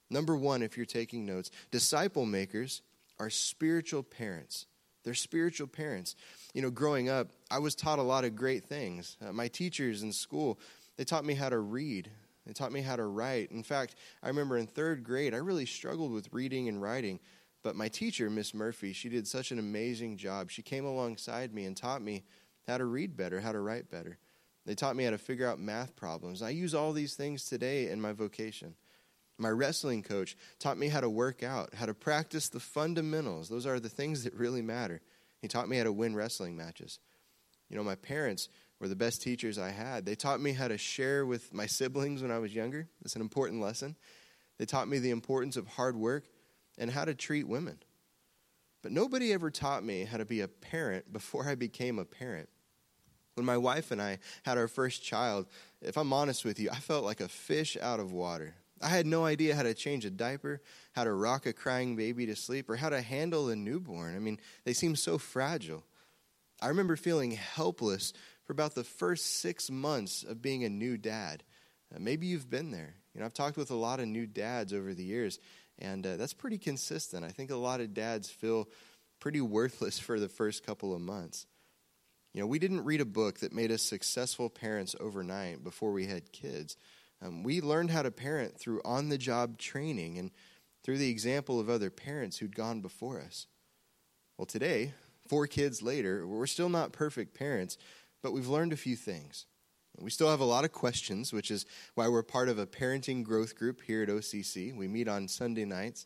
Number 0.09 0.35
one, 0.35 0.63
if 0.63 0.75
you're 0.75 0.87
taking 0.87 1.27
notes, 1.27 1.51
disciple 1.69 2.25
makers 2.25 2.81
are 3.19 3.29
spiritual 3.29 4.03
parents. 4.03 4.65
They're 5.03 5.13
spiritual 5.13 5.67
parents. 5.67 6.15
You 6.53 6.61
know, 6.61 6.71
growing 6.71 7.09
up, 7.09 7.31
I 7.51 7.59
was 7.59 7.75
taught 7.75 7.99
a 7.99 8.03
lot 8.03 8.25
of 8.25 8.35
great 8.35 8.65
things. 8.65 9.17
Uh, 9.25 9.31
my 9.31 9.47
teachers 9.47 10.03
in 10.03 10.11
school, 10.11 10.59
they 10.97 11.03
taught 11.03 11.25
me 11.25 11.35
how 11.35 11.49
to 11.49 11.59
read. 11.59 12.09
They 12.45 12.53
taught 12.53 12.71
me 12.71 12.81
how 12.81 12.95
to 12.95 13.05
write. 13.05 13.51
In 13.51 13.63
fact, 13.63 13.95
I 14.21 14.27
remember 14.27 14.57
in 14.57 14.67
third 14.67 15.03
grade, 15.03 15.33
I 15.33 15.37
really 15.37 15.65
struggled 15.65 16.11
with 16.11 16.31
reading 16.31 16.67
and 16.67 16.81
writing. 16.81 17.19
But 17.63 17.75
my 17.75 17.87
teacher, 17.87 18.29
Miss 18.29 18.53
Murphy, 18.53 18.93
she 18.93 19.09
did 19.09 19.27
such 19.27 19.51
an 19.51 19.59
amazing 19.59 20.17
job. 20.17 20.51
She 20.51 20.61
came 20.61 20.85
alongside 20.85 21.53
me 21.53 21.65
and 21.65 21.75
taught 21.75 22.01
me 22.01 22.23
how 22.67 22.77
to 22.77 22.85
read 22.85 23.15
better, 23.15 23.41
how 23.41 23.51
to 23.51 23.59
write 23.59 23.89
better. 23.89 24.17
They 24.65 24.75
taught 24.75 24.95
me 24.95 25.03
how 25.03 25.11
to 25.11 25.17
figure 25.17 25.47
out 25.47 25.59
math 25.59 25.95
problems. 25.95 26.41
I 26.41 26.49
use 26.49 26.73
all 26.73 26.91
these 26.91 27.15
things 27.15 27.45
today 27.45 27.89
in 27.89 28.01
my 28.01 28.11
vocation. 28.11 28.75
My 29.37 29.49
wrestling 29.49 30.01
coach 30.01 30.37
taught 30.59 30.77
me 30.77 30.87
how 30.87 31.01
to 31.01 31.09
work 31.09 31.43
out, 31.43 31.73
how 31.73 31.85
to 31.85 31.93
practice 31.93 32.47
the 32.47 32.59
fundamentals. 32.59 33.49
Those 33.49 33.65
are 33.65 33.79
the 33.79 33.89
things 33.89 34.23
that 34.23 34.33
really 34.33 34.61
matter. 34.61 35.01
He 35.41 35.47
taught 35.47 35.67
me 35.67 35.77
how 35.77 35.83
to 35.83 35.91
win 35.91 36.15
wrestling 36.15 36.55
matches. 36.55 36.99
You 37.69 37.75
know, 37.75 37.83
my 37.83 37.95
parents 37.95 38.47
were 38.79 38.87
the 38.87 38.95
best 38.95 39.21
teachers 39.21 39.57
I 39.57 39.71
had. 39.71 40.05
They 40.05 40.15
taught 40.15 40.39
me 40.39 40.53
how 40.53 40.67
to 40.67 40.77
share 40.77 41.25
with 41.25 41.53
my 41.53 41.65
siblings 41.65 42.21
when 42.21 42.31
I 42.31 42.39
was 42.39 42.55
younger. 42.55 42.87
It's 43.03 43.15
an 43.15 43.21
important 43.21 43.61
lesson. 43.61 43.95
They 44.57 44.65
taught 44.65 44.87
me 44.87 44.99
the 44.99 45.11
importance 45.11 45.57
of 45.57 45.67
hard 45.67 45.97
work 45.97 46.25
and 46.77 46.89
how 46.91 47.05
to 47.05 47.13
treat 47.13 47.47
women. 47.47 47.79
But 48.81 48.91
nobody 48.91 49.33
ever 49.33 49.49
taught 49.49 49.83
me 49.83 50.05
how 50.05 50.17
to 50.17 50.25
be 50.25 50.41
a 50.41 50.47
parent 50.47 51.11
before 51.11 51.49
I 51.49 51.55
became 51.55 51.99
a 51.99 52.05
parent. 52.05 52.49
When 53.33 53.45
my 53.45 53.57
wife 53.57 53.91
and 53.91 54.01
I 54.01 54.19
had 54.43 54.57
our 54.57 54.67
first 54.67 55.03
child, 55.03 55.47
if 55.81 55.97
I'm 55.97 56.13
honest 56.13 56.45
with 56.45 56.59
you, 56.59 56.69
I 56.69 56.75
felt 56.75 57.03
like 57.03 57.19
a 57.19 57.27
fish 57.27 57.75
out 57.81 57.99
of 57.99 58.13
water. 58.13 58.55
I 58.81 58.89
had 58.89 59.05
no 59.05 59.25
idea 59.25 59.55
how 59.55 59.63
to 59.63 59.73
change 59.73 60.05
a 60.05 60.09
diaper, 60.09 60.61
how 60.93 61.05
to 61.05 61.13
rock 61.13 61.45
a 61.45 61.53
crying 61.53 61.95
baby 61.95 62.25
to 62.25 62.35
sleep, 62.35 62.69
or 62.69 62.75
how 62.75 62.89
to 62.89 63.01
handle 63.01 63.49
a 63.49 63.55
newborn. 63.55 64.15
I 64.15 64.19
mean, 64.19 64.39
they 64.65 64.73
seem 64.73 64.95
so 64.95 65.17
fragile. 65.17 65.83
I 66.61 66.67
remember 66.67 66.95
feeling 66.95 67.31
helpless 67.31 68.13
for 68.43 68.53
about 68.53 68.75
the 68.75 68.83
first 68.83 69.39
six 69.39 69.69
months 69.69 70.23
of 70.23 70.41
being 70.41 70.63
a 70.63 70.69
new 70.69 70.97
dad. 70.97 71.43
Uh, 71.93 71.99
maybe 71.99 72.27
you've 72.27 72.49
been 72.49 72.71
there. 72.71 72.95
You 73.13 73.19
know, 73.19 73.25
I've 73.25 73.33
talked 73.33 73.57
with 73.57 73.71
a 73.71 73.75
lot 73.75 73.99
of 73.99 74.07
new 74.07 74.25
dads 74.25 74.73
over 74.73 74.93
the 74.93 75.03
years, 75.03 75.39
and 75.79 76.05
uh, 76.05 76.17
that's 76.17 76.33
pretty 76.33 76.57
consistent. 76.57 77.25
I 77.25 77.29
think 77.29 77.51
a 77.51 77.55
lot 77.55 77.81
of 77.81 77.93
dads 77.93 78.29
feel 78.29 78.69
pretty 79.19 79.41
worthless 79.41 79.99
for 79.99 80.19
the 80.19 80.29
first 80.29 80.65
couple 80.65 80.93
of 80.93 81.01
months. 81.01 81.47
You 82.33 82.41
know, 82.41 82.47
we 82.47 82.59
didn't 82.59 82.83
read 82.83 82.99
a 82.99 83.05
book 83.05 83.39
that 83.39 83.53
made 83.53 83.71
us 83.71 83.81
successful 83.81 84.49
parents 84.49 84.95
overnight 84.99 85.63
before 85.63 85.93
we 85.93 86.05
had 86.05 86.33
kids. 86.33 86.75
Um, 87.21 87.43
we 87.43 87.61
learned 87.61 87.91
how 87.91 88.01
to 88.01 88.11
parent 88.11 88.59
through 88.59 88.81
on 88.83 89.09
the 89.09 89.17
job 89.17 89.57
training 89.57 90.17
and 90.17 90.31
through 90.83 90.97
the 90.97 91.09
example 91.09 91.59
of 91.59 91.69
other 91.69 91.89
parents 91.89 92.37
who'd 92.37 92.55
gone 92.55 92.81
before 92.81 93.19
us. 93.19 93.47
Well, 94.37 94.45
today, 94.45 94.93
four 95.27 95.47
kids 95.47 95.81
later, 95.81 96.27
we're 96.27 96.45
still 96.45 96.69
not 96.69 96.91
perfect 96.91 97.33
parents, 97.33 97.77
but 98.21 98.33
we've 98.33 98.47
learned 98.47 98.73
a 98.73 98.77
few 98.77 98.95
things. 98.95 99.45
We 99.97 100.09
still 100.09 100.29
have 100.29 100.41
a 100.41 100.45
lot 100.45 100.65
of 100.65 100.73
questions, 100.73 101.31
which 101.31 101.49
is 101.49 101.65
why 101.95 102.09
we're 102.09 102.23
part 102.23 102.49
of 102.49 102.59
a 102.59 102.67
parenting 102.67 103.23
growth 103.23 103.55
group 103.55 103.81
here 103.81 104.03
at 104.03 104.09
OCC. 104.09 104.75
We 104.75 104.87
meet 104.87 105.07
on 105.07 105.27
Sunday 105.27 105.63
nights, 105.63 106.05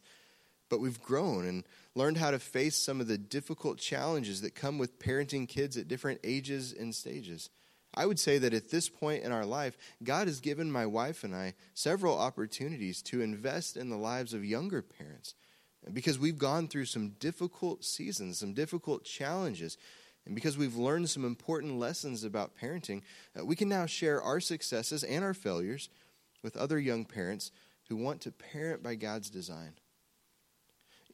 but 0.70 0.80
we've 0.80 1.02
grown 1.02 1.46
and 1.46 1.64
learned 1.96 2.18
how 2.18 2.32
to 2.32 2.40
face 2.40 2.76
some 2.76 3.02
of 3.02 3.08
the 3.08 3.18
difficult 3.18 3.80
challenges 3.80 4.42
that 4.42 4.54
come 4.54 4.78
with 4.78 5.00
parenting 5.00 5.48
kids 5.48 5.76
at 5.76 5.88
different 5.88 6.20
ages 6.24 6.72
and 6.72 6.94
stages. 6.94 7.50
I 7.94 8.06
would 8.06 8.20
say 8.20 8.38
that 8.38 8.54
at 8.54 8.70
this 8.70 8.88
point 8.88 9.24
in 9.24 9.32
our 9.32 9.46
life, 9.46 9.78
God 10.04 10.28
has 10.28 10.40
given 10.40 10.72
my 10.72 10.86
wife 10.86 11.24
and 11.24 11.36
I 11.36 11.56
several 11.74 12.18
opportunities 12.18 13.02
to 13.04 13.22
invest 13.22 13.78
in 13.78 13.90
the 13.90 13.98
lives 13.98 14.34
of 14.34 14.46
younger 14.46 14.82
parents 14.82 15.34
because 15.92 16.20
we've 16.20 16.38
gone 16.38 16.68
through 16.68 16.86
some 16.86 17.10
difficult 17.20 17.84
seasons, 17.84 18.40
some 18.40 18.54
difficult 18.54 19.04
challenges. 19.04 19.78
And 20.26 20.36
because 20.36 20.58
we've 20.58 20.76
learned 20.76 21.10
some 21.10 21.26
important 21.26 21.80
lessons 21.80 22.24
about 22.24 22.56
parenting, 22.56 23.02
uh, 23.38 23.46
we 23.46 23.56
can 23.56 23.70
now 23.70 23.86
share 23.86 24.22
our 24.22 24.40
successes 24.40 25.04
and 25.04 25.24
our 25.24 25.34
failures 25.34 25.90
with 26.44 26.58
other 26.58 26.80
young 26.80 27.06
parents 27.06 27.52
who 27.88 27.96
want 27.96 28.22
to 28.22 28.32
parent 28.32 28.84
by 28.84 28.96
God's 28.96 29.30
design. 29.30 29.74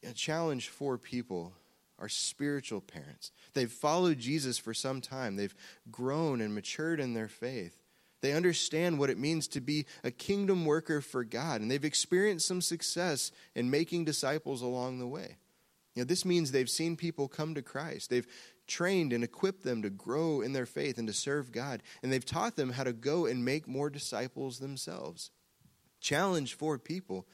A 0.04 0.14
challenge 0.14 0.70
four 0.70 0.98
people 0.98 1.54
are 2.00 2.10
spiritual 2.10 2.82
parents. 2.82 3.32
They've 3.54 3.72
followed 3.72 4.20
Jesus 4.20 4.58
for 4.58 4.74
some 4.74 5.02
time, 5.02 5.36
they've 5.36 5.56
grown 5.92 6.42
and 6.42 6.54
matured 6.54 7.00
in 7.00 7.14
their 7.14 7.28
faith. 7.28 7.82
They 8.22 8.34
understand 8.34 8.98
what 8.98 9.12
it 9.12 9.20
means 9.20 9.48
to 9.50 9.62
be 9.62 9.86
a 10.04 10.10
kingdom 10.10 10.66
worker 10.66 11.00
for 11.00 11.24
God, 11.24 11.62
and 11.62 11.70
they've 11.70 11.86
experienced 11.86 12.48
some 12.48 12.62
success 12.62 13.32
in 13.54 13.70
making 13.70 14.06
disciples 14.06 14.62
along 14.62 14.98
the 14.98 15.08
way. 15.08 15.38
You 15.94 16.02
know, 16.02 16.06
this 16.06 16.26
means 16.26 16.52
they've 16.52 16.70
seen 16.70 16.98
people 16.98 17.28
come 17.28 17.54
to 17.56 17.62
Christ. 17.62 18.10
They've 18.10 18.28
trained 18.68 19.14
and 19.14 19.24
equipped 19.24 19.64
them 19.64 19.82
to 19.84 19.90
grow 19.90 20.42
in 20.42 20.54
their 20.54 20.66
faith 20.66 20.98
and 20.98 21.08
to 21.08 21.14
serve 21.14 21.52
God, 21.52 21.84
and 22.02 22.12
they've 22.12 22.26
taught 22.26 22.56
them 22.56 22.72
how 22.72 22.84
to 22.84 22.94
go 22.94 23.26
and 23.26 23.46
make 23.46 23.68
more 23.68 23.90
disciples 23.90 24.60
themselves. 24.60 25.32
Challenge 26.02 26.54
four 26.54 26.78
people 26.78 27.28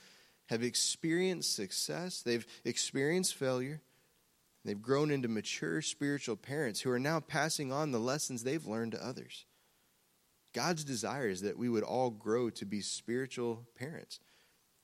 have 0.47 0.63
experienced 0.63 1.55
success, 1.55 2.21
they've 2.21 2.45
experienced 2.65 3.35
failure, 3.35 3.81
They've 4.63 4.81
grown 4.81 5.09
into 5.09 5.27
mature 5.27 5.81
spiritual 5.81 6.35
parents 6.35 6.81
who 6.81 6.91
are 6.91 6.99
now 6.99 7.19
passing 7.19 7.71
on 7.71 7.91
the 7.91 7.99
lessons 7.99 8.43
they've 8.43 8.65
learned 8.65 8.91
to 8.91 9.05
others. 9.05 9.45
God's 10.53 10.83
desire 10.83 11.29
is 11.29 11.41
that 11.41 11.57
we 11.57 11.69
would 11.69 11.83
all 11.83 12.09
grow 12.09 12.49
to 12.51 12.65
be 12.65 12.81
spiritual 12.81 13.65
parents. 13.75 14.19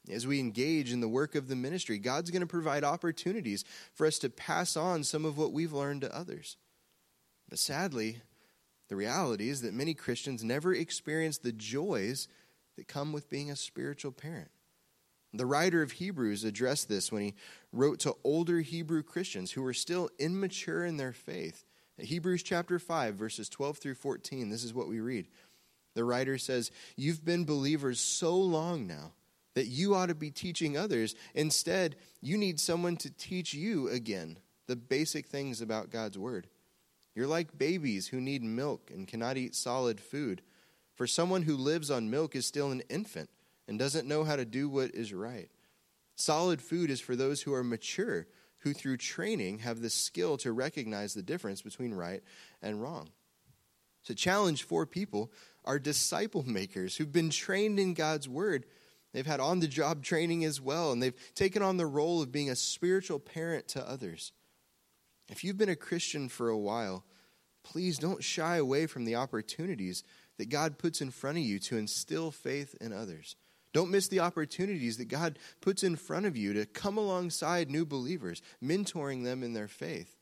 As 0.09 0.25
we 0.25 0.39
engage 0.39 0.93
in 0.93 1.01
the 1.01 1.09
work 1.09 1.35
of 1.35 1.47
the 1.47 1.55
ministry, 1.55 1.97
God's 1.97 2.31
going 2.31 2.41
to 2.41 2.47
provide 2.47 2.83
opportunities 2.83 3.65
for 3.93 4.07
us 4.07 4.17
to 4.19 4.29
pass 4.29 4.77
on 4.77 5.03
some 5.03 5.25
of 5.25 5.37
what 5.37 5.51
we've 5.51 5.73
learned 5.73 6.01
to 6.01 6.15
others. 6.15 6.55
But 7.49 7.59
sadly, 7.59 8.21
the 8.87 8.95
reality 8.95 9.49
is 9.49 9.61
that 9.61 9.73
many 9.73 9.93
Christians 9.93 10.43
never 10.43 10.73
experience 10.73 11.37
the 11.37 11.51
joys 11.51 12.29
that 12.77 12.87
come 12.87 13.11
with 13.11 13.29
being 13.29 13.51
a 13.51 13.55
spiritual 13.55 14.13
parent. 14.13 14.49
The 15.37 15.45
writer 15.45 15.83
of 15.83 15.91
Hebrews 15.93 16.43
addressed 16.43 16.89
this 16.89 17.11
when 17.11 17.21
he 17.21 17.35
wrote 17.71 17.99
to 17.99 18.15
older 18.23 18.61
Hebrew 18.61 19.03
Christians 19.03 19.51
who 19.51 19.61
were 19.61 19.73
still 19.73 20.09
immature 20.17 20.83
in 20.83 20.97
their 20.97 21.13
faith. 21.13 21.63
Hebrews 21.99 22.41
chapter 22.41 22.79
5, 22.79 23.13
verses 23.13 23.47
12 23.47 23.77
through 23.77 23.95
14, 23.95 24.49
this 24.49 24.63
is 24.63 24.73
what 24.73 24.87
we 24.87 24.99
read. 24.99 25.27
The 25.93 26.03
writer 26.03 26.39
says, 26.39 26.71
You've 26.95 27.23
been 27.23 27.45
believers 27.45 27.99
so 27.99 28.35
long 28.35 28.87
now 28.87 29.13
that 29.53 29.67
you 29.67 29.93
ought 29.93 30.07
to 30.07 30.15
be 30.15 30.31
teaching 30.31 30.75
others. 30.75 31.13
Instead, 31.35 31.97
you 32.19 32.35
need 32.35 32.59
someone 32.59 32.97
to 32.97 33.11
teach 33.11 33.53
you 33.53 33.89
again 33.89 34.39
the 34.65 34.75
basic 34.75 35.27
things 35.27 35.61
about 35.61 35.91
God's 35.91 36.17
Word. 36.17 36.47
You're 37.13 37.27
like 37.27 37.57
babies 37.57 38.07
who 38.07 38.21
need 38.21 38.43
milk 38.43 38.89
and 38.91 39.07
cannot 39.07 39.37
eat 39.37 39.53
solid 39.53 39.99
food. 39.99 40.41
For 40.95 41.05
someone 41.05 41.43
who 41.43 41.55
lives 41.55 41.91
on 41.91 42.09
milk 42.09 42.35
is 42.35 42.47
still 42.47 42.71
an 42.71 42.81
infant 42.89 43.29
and 43.67 43.77
doesn't 43.77 44.07
know 44.07 44.23
how 44.23 44.35
to 44.35 44.45
do 44.45 44.69
what 44.69 44.91
is 44.93 45.13
right. 45.13 45.49
Solid 46.15 46.61
food 46.61 46.89
is 46.89 46.99
for 46.99 47.15
those 47.15 47.41
who 47.41 47.53
are 47.53 47.63
mature, 47.63 48.27
who 48.59 48.73
through 48.73 48.97
training 48.97 49.59
have 49.59 49.81
the 49.81 49.89
skill 49.89 50.37
to 50.37 50.51
recognize 50.51 51.13
the 51.13 51.21
difference 51.21 51.61
between 51.61 51.93
right 51.93 52.23
and 52.61 52.81
wrong. 52.81 53.09
So, 54.01 54.13
challenge 54.13 54.63
four 54.63 54.85
people 54.85 55.31
are 55.65 55.79
disciple 55.79 56.43
makers 56.43 56.95
who've 56.95 57.11
been 57.11 57.29
trained 57.29 57.79
in 57.79 57.93
God's 57.93 58.27
word. 58.27 58.65
They've 59.13 59.25
had 59.25 59.39
on 59.39 59.59
the 59.59 59.67
job 59.67 60.03
training 60.03 60.45
as 60.45 60.61
well, 60.61 60.91
and 60.91 61.03
they've 61.03 61.33
taken 61.35 61.61
on 61.61 61.77
the 61.77 61.85
role 61.85 62.21
of 62.21 62.31
being 62.31 62.49
a 62.49 62.55
spiritual 62.55 63.19
parent 63.19 63.67
to 63.69 63.87
others. 63.87 64.31
If 65.29 65.43
you've 65.43 65.57
been 65.57 65.69
a 65.69 65.75
Christian 65.75 66.29
for 66.29 66.49
a 66.49 66.57
while, 66.57 67.03
please 67.63 67.97
don't 67.97 68.23
shy 68.23 68.57
away 68.57 68.85
from 68.85 69.05
the 69.05 69.15
opportunities 69.15 70.03
that 70.37 70.49
God 70.49 70.77
puts 70.77 71.01
in 71.01 71.11
front 71.11 71.37
of 71.37 71.43
you 71.43 71.59
to 71.59 71.77
instill 71.77 72.31
faith 72.31 72.75
in 72.79 72.93
others. 72.93 73.35
Don't 73.77 73.91
miss 73.91 74.07
the 74.07 74.21
opportunities 74.21 74.97
that 74.97 75.07
God 75.07 75.37
puts 75.61 75.83
in 75.83 75.97
front 75.97 76.25
of 76.25 76.35
you 76.35 76.51
to 76.53 76.65
come 76.65 76.97
alongside 76.97 77.69
new 77.69 77.85
believers, 77.85 78.41
mentoring 78.59 79.23
them 79.23 79.43
in 79.43 79.53
their 79.53 79.67
faith. 79.67 80.15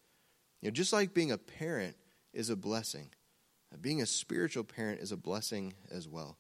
You 0.62 0.67
know, 0.67 0.74
just 0.74 0.91
like 0.91 1.13
being 1.13 1.31
a 1.31 1.38
parent 1.38 1.95
is 2.33 2.50
a 2.50 2.57
blessing, 2.57 3.12
being 3.79 4.01
a 4.01 4.05
spiritual 4.05 4.65
parent 4.65 5.00
is 5.00 5.13
a 5.13 5.15
blessing 5.15 5.74
as 5.89 6.05
well. 6.05 6.38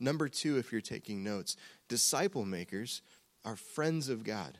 Number 0.00 0.30
two, 0.30 0.56
if 0.56 0.72
you're 0.72 0.80
taking 0.80 1.22
notes, 1.22 1.56
disciple 1.90 2.46
makers 2.46 3.02
are 3.44 3.56
friends 3.56 4.08
of 4.08 4.24
God. 4.24 4.56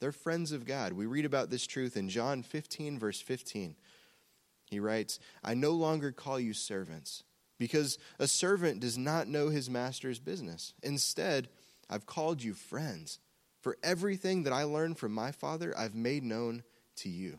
They're 0.00 0.12
friends 0.12 0.52
of 0.52 0.66
God. 0.66 0.92
We 0.92 1.06
read 1.06 1.24
about 1.24 1.48
this 1.48 1.66
truth 1.66 1.96
in 1.96 2.10
John 2.10 2.42
15, 2.42 2.98
verse 2.98 3.22
15. 3.22 3.74
He 4.66 4.80
writes, 4.80 5.18
I 5.42 5.54
no 5.54 5.70
longer 5.70 6.12
call 6.12 6.38
you 6.38 6.52
servants 6.52 7.24
because 7.60 7.98
a 8.18 8.26
servant 8.26 8.80
does 8.80 8.96
not 8.96 9.28
know 9.28 9.50
his 9.50 9.68
master's 9.68 10.18
business. 10.18 10.72
Instead, 10.82 11.50
I've 11.90 12.06
called 12.06 12.42
you 12.42 12.54
friends, 12.54 13.18
for 13.60 13.76
everything 13.82 14.44
that 14.44 14.52
I 14.54 14.62
learned 14.62 14.96
from 14.96 15.12
my 15.12 15.30
Father, 15.30 15.74
I've 15.76 15.94
made 15.94 16.24
known 16.24 16.62
to 16.96 17.10
you. 17.10 17.38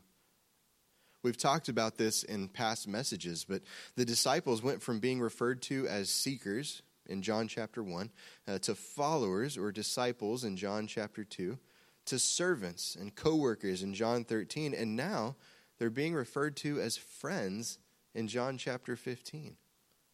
We've 1.24 1.38
talked 1.38 1.70
about 1.70 1.98
this 1.98 2.22
in 2.22 2.50
past 2.50 2.88
messages, 2.88 3.46
but 3.50 3.64
the 3.96 4.06
disciples 4.06 4.62
went 4.62 4.84
from 4.84 5.00
being 5.00 5.20
referred 5.20 5.64
to 5.64 5.88
as 5.88 6.12
seekers 6.12 6.84
in 7.08 7.24
John 7.24 7.48
chapter 7.48 7.82
1 7.82 8.12
uh, 8.48 8.60
to 8.60 8.76
followers 8.76 9.58
or 9.58 9.72
disciples 9.72 10.44
in 10.44 10.56
John 10.56 10.86
chapter 10.86 11.24
2 11.24 11.58
to 12.06 12.20
servants 12.20 12.96
and 12.96 13.16
co 13.16 13.36
workers 13.36 13.82
in 13.82 13.96
John 13.96 14.24
13, 14.24 14.76
and 14.76 14.96
now 14.96 15.36
they're 15.80 15.90
being 15.90 16.14
referred 16.14 16.56
to 16.58 16.80
as 16.80 16.96
friends 16.96 17.80
in 18.14 18.28
John 18.28 18.60
chapter 18.60 18.96
15. 18.96 19.58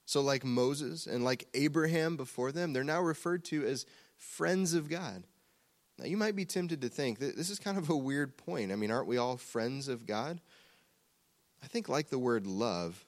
So, 0.08 0.22
like 0.22 0.46
Moses 0.46 1.06
and 1.06 1.26
like 1.26 1.50
Abraham 1.54 2.16
before 2.16 2.54
them, 2.54 2.72
they're 2.72 2.84
now 2.86 3.02
referred 3.02 3.44
to 3.46 3.66
as 3.66 3.86
friends 4.18 4.74
of 4.74 4.90
God. 4.90 5.26
Now, 6.00 6.06
you 6.06 6.16
might 6.16 6.36
be 6.36 6.46
tempted 6.46 6.82
to 6.82 6.88
think 6.88 7.20
that 7.20 7.36
this 7.36 7.50
is 7.50 7.60
kind 7.60 7.78
of 7.78 7.90
a 7.90 7.98
weird 7.98 8.38
point. 8.38 8.72
I 8.72 8.78
mean, 8.78 8.90
aren't 8.90 9.10
we 9.10 9.18
all 9.18 9.36
friends 9.36 9.90
of 9.90 10.06
God? 10.06 10.40
I 11.62 11.68
think, 11.68 11.90
like 11.90 12.08
the 12.08 12.18
word 12.18 12.48
love, 12.48 13.06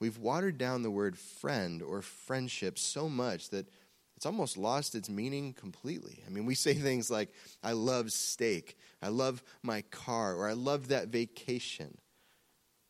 we've 0.00 0.18
watered 0.18 0.58
down 0.58 0.82
the 0.82 0.90
word 0.90 1.16
friend 1.16 1.80
or 1.80 2.02
friendship 2.02 2.80
so 2.80 3.08
much 3.08 3.50
that 3.50 3.68
it's 4.16 4.26
almost 4.26 4.56
lost 4.56 4.96
its 4.96 5.08
meaning 5.08 5.52
completely. 5.52 6.24
I 6.26 6.30
mean, 6.30 6.46
we 6.46 6.56
say 6.56 6.74
things 6.74 7.12
like, 7.12 7.28
I 7.62 7.72
love 7.74 8.10
steak, 8.10 8.76
I 9.00 9.08
love 9.08 9.40
my 9.62 9.82
car, 9.82 10.34
or 10.34 10.48
I 10.48 10.54
love 10.54 10.88
that 10.88 11.08
vacation. 11.08 11.96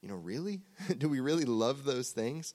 You 0.01 0.09
know, 0.09 0.17
really? 0.17 0.63
do 0.97 1.11
we 1.11 1.21
really 1.21 1.45
love 1.45 1.85
those 1.85 2.11
things? 2.11 2.55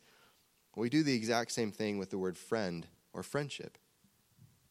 We 0.76 0.90
do 0.90 1.04
the 1.04 1.16
exact 1.16 1.52
same 1.52 1.72
thing 1.72 1.98
with 1.98 2.10
the 2.10 2.18
word 2.18 2.38
friend 2.38 2.88
or 3.14 3.24
friendship. 3.24 3.78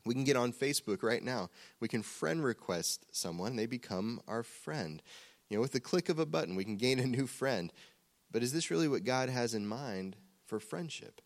We 0.06 0.14
can 0.14 0.24
get 0.24 0.36
on 0.36 0.52
Facebook 0.52 1.02
right 1.02 1.22
now. 1.22 1.50
We 1.80 1.88
can 1.88 2.02
friend 2.02 2.42
request 2.42 3.04
someone, 3.12 3.56
they 3.56 3.66
become 3.66 4.20
our 4.26 4.42
friend. 4.42 5.02
You 5.48 5.56
know, 5.56 5.60
with 5.60 5.72
the 5.72 5.80
click 5.80 6.08
of 6.08 6.18
a 6.18 6.26
button, 6.26 6.56
we 6.56 6.64
can 6.64 6.76
gain 6.76 6.98
a 6.98 7.06
new 7.06 7.26
friend. 7.26 7.72
But 8.30 8.42
is 8.42 8.52
this 8.52 8.70
really 8.70 8.88
what 8.88 9.04
God 9.04 9.28
has 9.28 9.54
in 9.54 9.66
mind 9.66 10.16
for 10.46 10.60
friendship? 10.60 11.20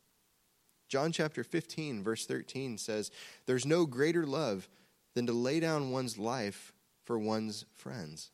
John 0.89 1.11
chapter 1.11 1.43
15, 1.43 2.03
verse 2.03 2.27
13 2.27 2.79
says, 2.79 3.11
There's 3.47 3.67
no 3.67 3.87
greater 3.87 4.27
love 4.27 4.69
than 5.15 5.27
to 5.27 5.33
lay 5.33 5.59
down 5.59 5.91
one's 5.91 6.19
life 6.19 6.73
for 7.05 7.19
one's 7.19 7.65
friends. 7.75 8.31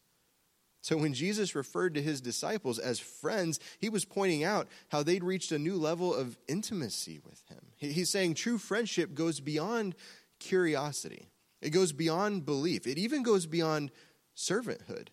So 0.89 0.97
when 0.97 1.13
Jesus 1.13 1.55
referred 1.55 1.93
to 1.97 2.03
his 2.03 2.23
disciples 2.23 2.79
as 2.79 2.99
friends, 2.99 3.61
he 3.79 3.91
was 3.91 4.07
pointing 4.07 4.43
out 4.43 4.69
how 4.89 5.03
they'd 5.03 5.23
reached 5.23 5.53
a 5.53 5.59
new 5.59 5.77
level 5.77 6.15
of 6.15 6.39
intimacy 6.49 7.21
with 7.23 7.45
him. 7.51 7.61
He's 7.77 8.09
saying 8.09 8.37
true 8.37 8.57
friendship 8.57 9.13
goes 9.13 9.39
beyond 9.39 9.97
curiosity, 10.39 11.29
it 11.61 11.71
goes 11.71 11.93
beyond 11.93 12.47
belief, 12.47 12.87
it 12.87 12.97
even 12.97 13.23
goes 13.23 13.45
beyond 13.45 13.91
servanthood. 14.35 15.09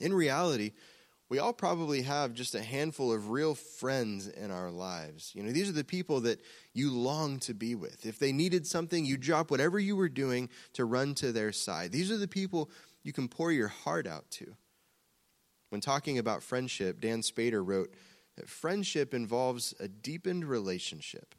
In 0.00 0.12
reality, 0.12 0.72
we 1.30 1.38
all 1.38 1.54
probably 1.54 2.02
have 2.02 2.34
just 2.34 2.54
a 2.54 2.62
handful 2.62 3.10
of 3.10 3.30
real 3.30 3.54
friends 3.54 4.28
in 4.28 4.50
our 4.50 4.70
lives. 4.70 5.32
You 5.34 5.44
know, 5.44 5.52
these 5.52 5.70
are 5.70 5.72
the 5.72 5.82
people 5.82 6.20
that 6.20 6.42
you 6.74 6.90
long 6.90 7.38
to 7.38 7.54
be 7.54 7.74
with. 7.74 8.04
If 8.04 8.18
they 8.18 8.32
needed 8.32 8.66
something, 8.66 9.06
you 9.06 9.16
drop 9.16 9.50
whatever 9.50 9.78
you 9.78 9.96
were 9.96 10.10
doing 10.10 10.50
to 10.74 10.84
run 10.84 11.14
to 11.14 11.32
their 11.32 11.52
side. 11.52 11.90
These 11.90 12.10
are 12.10 12.18
the 12.18 12.28
people 12.28 12.68
you 13.02 13.14
can 13.14 13.28
pour 13.28 13.50
your 13.50 13.68
heart 13.68 14.06
out 14.06 14.30
to. 14.32 14.54
When 15.74 15.80
talking 15.80 16.18
about 16.18 16.44
friendship, 16.44 17.00
Dann 17.00 17.20
Spader 17.20 17.60
wrote 17.66 17.92
that 18.36 18.48
friendship 18.48 19.12
involves 19.12 19.74
a 19.80 19.88
deepened 19.88 20.44
relationship, 20.44 21.34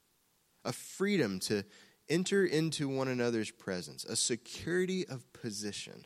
a 0.66 0.74
freedom 0.74 1.40
to 1.40 1.64
enter 2.10 2.46
into 2.46 2.90
one 2.90 3.08
another's 3.08 3.50
presence, 3.50 4.04
a 4.04 4.18
security 4.18 5.08
of 5.08 5.32
position. 5.32 6.06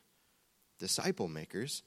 Disciple 0.77 1.27
makers 1.27 1.81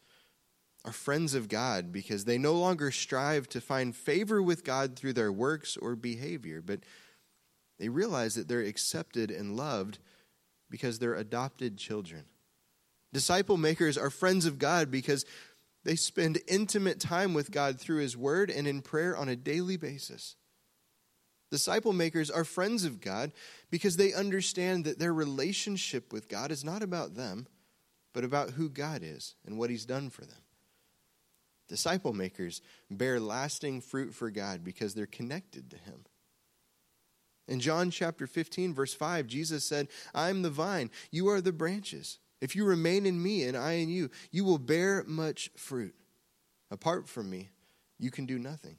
are 0.85 0.91
friends 0.91 1.35
of 1.35 1.49
God 1.49 1.93
because 1.93 2.25
they 2.25 2.39
no 2.39 2.55
longer 2.55 2.91
strive 2.91 3.49
to 3.51 3.61
find 3.61 3.95
favor 3.95 4.43
with 4.43 4.65
God 4.65 4.97
through 4.97 5.13
their 5.13 5.31
works 5.31 5.77
or 5.77 5.95
behavior, 5.95 6.61
but 6.61 6.81
they 7.79 7.89
realize 7.89 8.35
that 8.35 8.49
they're 8.49 8.63
accepted 8.63 9.31
and 9.31 9.57
loved 9.57 10.01
because 10.69 10.99
they're 10.99 11.15
adopted 11.15 11.79
children. 11.79 12.25
Disciple 13.13 13.59
makers 13.59 13.99
are 13.99 14.11
friends 14.11 14.47
of 14.47 14.59
God 14.59 14.91
because 14.91 15.25
they 15.85 15.97
spend 15.97 16.41
intimate 16.47 17.01
time 17.01 17.35
with 17.35 17.51
God 17.51 17.79
through 17.81 17.99
His 17.99 18.17
Word 18.17 18.51
and 18.51 18.67
in 18.67 18.83
prayer 18.83 19.17
on 19.17 19.29
a 19.29 19.37
daily 19.37 19.77
basis. 19.77 20.37
Disciple 21.51 21.93
makers 21.93 22.31
are 22.31 22.45
friends 22.45 22.85
of 22.85 23.01
God 23.01 23.33
because 23.71 23.97
they 23.97 24.15
understand 24.15 24.85
that 24.85 24.99
their 24.99 25.13
relationship 25.13 26.13
with 26.13 26.29
God 26.29 26.51
is 26.51 26.65
not 26.65 26.83
about 26.83 27.15
them, 27.15 27.47
but 28.15 28.25
about 28.25 28.51
who 28.51 28.71
God 28.71 29.03
is 29.03 29.35
and 29.45 29.59
what 29.59 29.71
He's 29.71 29.85
done 29.85 30.09
for 30.09 30.23
them. 30.23 30.39
Disciple 31.69 32.13
makers 32.13 32.63
bear 32.91 33.19
lasting 33.21 33.81
fruit 33.81 34.15
for 34.15 34.31
God 34.31 34.65
because 34.65 34.95
they're 34.95 35.07
connected 35.07 35.71
to 35.71 35.77
Him. 35.77 36.05
In 37.49 37.61
John 37.61 37.91
chapter 37.91 38.27
15, 38.27 38.73
verse 38.73 38.95
5, 38.95 39.27
Jesus 39.27 39.65
said, 39.65 39.89
I 40.15 40.31
am 40.31 40.43
the 40.43 40.51
vine, 40.51 40.91
you 41.11 41.29
are 41.29 41.41
the 41.41 41.53
branches. 41.53 42.19
If 42.43 42.57
you 42.57 42.65
remain 42.65 43.07
in 43.07 43.23
me 43.23 43.45
and 43.45 43.57
I 43.57 43.75
in 43.75 43.89
you, 43.89 44.11
you 44.33 44.45
will 44.45 44.59
bear 44.59 45.05
much 45.07 45.49
fruit. 45.57 45.95
Apart 46.73 47.09
from 47.09 47.31
me, 47.31 47.51
you 48.01 48.11
can 48.11 48.27
do 48.27 48.37
nothing. 48.37 48.79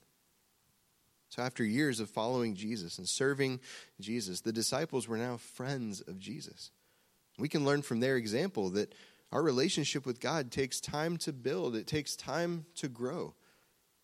So, 1.30 1.42
after 1.42 1.64
years 1.64 2.02
of 2.02 2.10
following 2.10 2.56
Jesus 2.56 2.98
and 2.98 3.08
serving 3.08 3.62
Jesus, 4.02 4.42
the 4.42 4.52
disciples 4.52 5.08
were 5.08 5.18
now 5.18 5.38
friends 5.38 6.02
of 6.02 6.20
Jesus. 6.20 6.72
We 7.40 7.48
can 7.48 7.64
learn 7.64 7.84
from 7.84 8.02
their 8.02 8.18
example 8.18 8.70
that 8.72 8.94
our 9.32 9.42
relationship 9.42 10.06
with 10.06 10.20
God 10.20 10.52
takes 10.52 10.82
time 10.82 11.16
to 11.20 11.32
build, 11.32 11.76
it 11.76 11.88
takes 11.88 12.18
time 12.18 12.66
to 12.76 12.90
grow. 12.90 13.34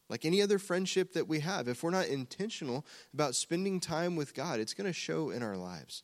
Like 0.09 0.23
any 0.23 0.41
other 0.41 0.57
friendship 0.57 1.13
that 1.13 1.27
we 1.27 1.41
have, 1.41 1.67
if 1.67 1.83
we're 1.83 1.91
not 1.91 2.07
intentional 2.07 2.85
about 3.13 3.35
spending 3.35 3.81
time 3.81 4.15
with 4.15 4.33
God, 4.33 4.61
it's 4.61 4.73
going 4.73 4.87
to 4.87 4.93
show 4.93 5.31
in 5.31 5.43
our 5.43 5.57
lives. 5.57 6.03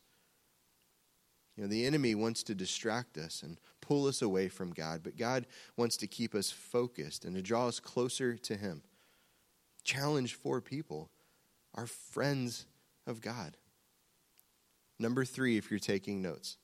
You 1.56 1.64
know, 1.64 1.70
the 1.70 1.86
enemy 1.86 2.16
wants 2.16 2.44
to 2.44 2.56
distract 2.56 3.18
us 3.18 3.42
and 3.42 3.58
pull 3.82 4.08
us 4.08 4.22
away 4.22 4.50
from 4.50 4.72
God, 4.72 5.02
but 5.04 5.18
God 5.18 5.46
wants 5.78 5.98
to 5.98 6.08
keep 6.08 6.36
us 6.36 6.52
focused 6.52 7.24
and 7.24 7.36
to 7.36 7.42
draw 7.42 7.68
us 7.68 7.80
closer 7.80 8.36
to 8.38 8.56
Him. 8.56 8.82
Challenge 9.84 10.34
four 10.34 10.60
people 10.60 11.10
are 11.74 11.88
friends 11.88 12.66
of 13.08 13.22
God. 13.22 13.56
Number 15.00 15.24
three, 15.26 15.58
if 15.58 15.70
you're 15.70 15.80
taking 15.80 16.22
notes, 16.22 16.58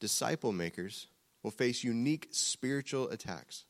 disciple 0.00 0.52
makers 0.52 1.06
will 1.42 1.50
face 1.50 1.84
unique 1.84 2.28
spiritual 2.32 3.08
attacks. 3.10 3.64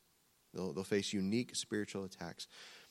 They'll, 0.55 0.73
they'll 0.73 0.85
face 0.85 1.13
unique 1.13 1.55
spiritual 1.55 2.05
attacks. 2.05 2.47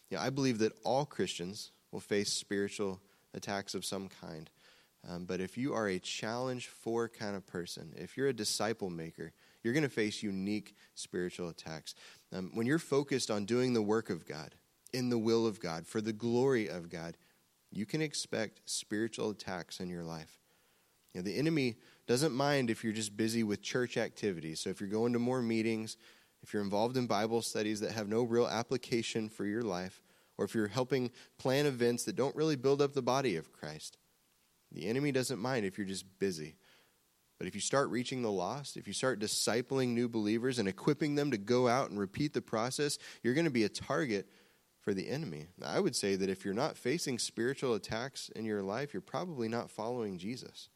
Yeah, 0.09 0.21
I 0.21 0.29
believe 0.29 0.59
that 0.59 0.73
all 0.83 1.05
Christians 1.05 1.71
will 1.91 1.99
face 1.99 2.31
spiritual 2.31 3.01
attacks 3.33 3.75
of 3.75 3.85
some 3.85 4.09
kind. 4.21 4.49
Um, 5.07 5.25
but 5.25 5.41
if 5.41 5.57
you 5.57 5.73
are 5.73 5.87
a 5.87 5.99
challenge 5.99 6.67
four 6.67 7.09
kind 7.09 7.35
of 7.35 7.47
person, 7.47 7.93
if 7.97 8.15
you're 8.15 8.27
a 8.27 8.33
disciple 8.33 8.89
maker, 8.89 9.33
you're 9.63 9.73
going 9.73 9.83
to 9.83 9.89
face 9.89 10.21
unique 10.21 10.75
spiritual 10.93 11.49
attacks. 11.49 11.95
Um, 12.33 12.51
when 12.53 12.67
you're 12.67 12.79
focused 12.79 13.31
on 13.31 13.45
doing 13.45 13.73
the 13.73 13.81
work 13.81 14.09
of 14.09 14.27
God, 14.27 14.55
in 14.93 15.09
the 15.09 15.17
will 15.17 15.47
of 15.47 15.59
God, 15.59 15.87
for 15.87 16.01
the 16.01 16.13
glory 16.13 16.67
of 16.67 16.89
God, 16.89 17.17
you 17.71 17.85
can 17.85 18.01
expect 18.01 18.61
spiritual 18.65 19.29
attacks 19.29 19.79
in 19.79 19.89
your 19.89 20.03
life. 20.03 20.39
You 21.13 21.21
know, 21.21 21.25
the 21.25 21.37
enemy 21.37 21.77
doesn't 22.07 22.33
mind 22.33 22.69
if 22.69 22.83
you're 22.83 22.93
just 22.93 23.15
busy 23.15 23.43
with 23.43 23.61
church 23.61 23.97
activities. 23.97 24.59
So 24.59 24.69
if 24.69 24.79
you're 24.79 24.89
going 24.89 25.13
to 25.13 25.19
more 25.19 25.41
meetings, 25.41 25.97
if 26.43 26.53
you're 26.53 26.63
involved 26.63 26.97
in 26.97 27.07
Bible 27.07 27.41
studies 27.41 27.79
that 27.81 27.91
have 27.91 28.07
no 28.07 28.23
real 28.23 28.47
application 28.47 29.29
for 29.29 29.45
your 29.45 29.61
life, 29.61 30.01
or 30.37 30.45
if 30.45 30.55
you're 30.55 30.67
helping 30.67 31.11
plan 31.37 31.65
events 31.65 32.03
that 32.05 32.15
don't 32.15 32.35
really 32.35 32.55
build 32.55 32.81
up 32.81 32.93
the 32.93 33.01
body 33.01 33.35
of 33.35 33.53
Christ, 33.53 33.97
the 34.71 34.87
enemy 34.87 35.11
doesn't 35.11 35.39
mind 35.39 35.65
if 35.65 35.77
you're 35.77 35.87
just 35.87 36.05
busy. 36.19 36.55
But 37.37 37.47
if 37.47 37.55
you 37.55 37.61
start 37.61 37.89
reaching 37.89 38.21
the 38.21 38.31
lost, 38.31 38.77
if 38.77 38.87
you 38.87 38.93
start 38.93 39.19
discipling 39.19 39.89
new 39.89 40.07
believers 40.07 40.59
and 40.59 40.67
equipping 40.67 41.15
them 41.15 41.31
to 41.31 41.37
go 41.37 41.67
out 41.67 41.89
and 41.89 41.99
repeat 41.99 42.33
the 42.33 42.41
process, 42.41 42.99
you're 43.23 43.33
going 43.33 43.45
to 43.45 43.51
be 43.51 43.63
a 43.63 43.69
target 43.69 44.27
for 44.79 44.93
the 44.93 45.09
enemy. 45.09 45.47
I 45.63 45.79
would 45.79 45.95
say 45.95 46.15
that 46.15 46.29
if 46.29 46.45
you're 46.45 46.53
not 46.53 46.77
facing 46.77 47.19
spiritual 47.19 47.73
attacks 47.73 48.29
in 48.35 48.45
your 48.45 48.61
life, 48.61 48.93
you're 48.93 49.01
probably 49.01 49.47
not 49.47 49.71
following 49.71 50.17
Jesus. 50.17 50.69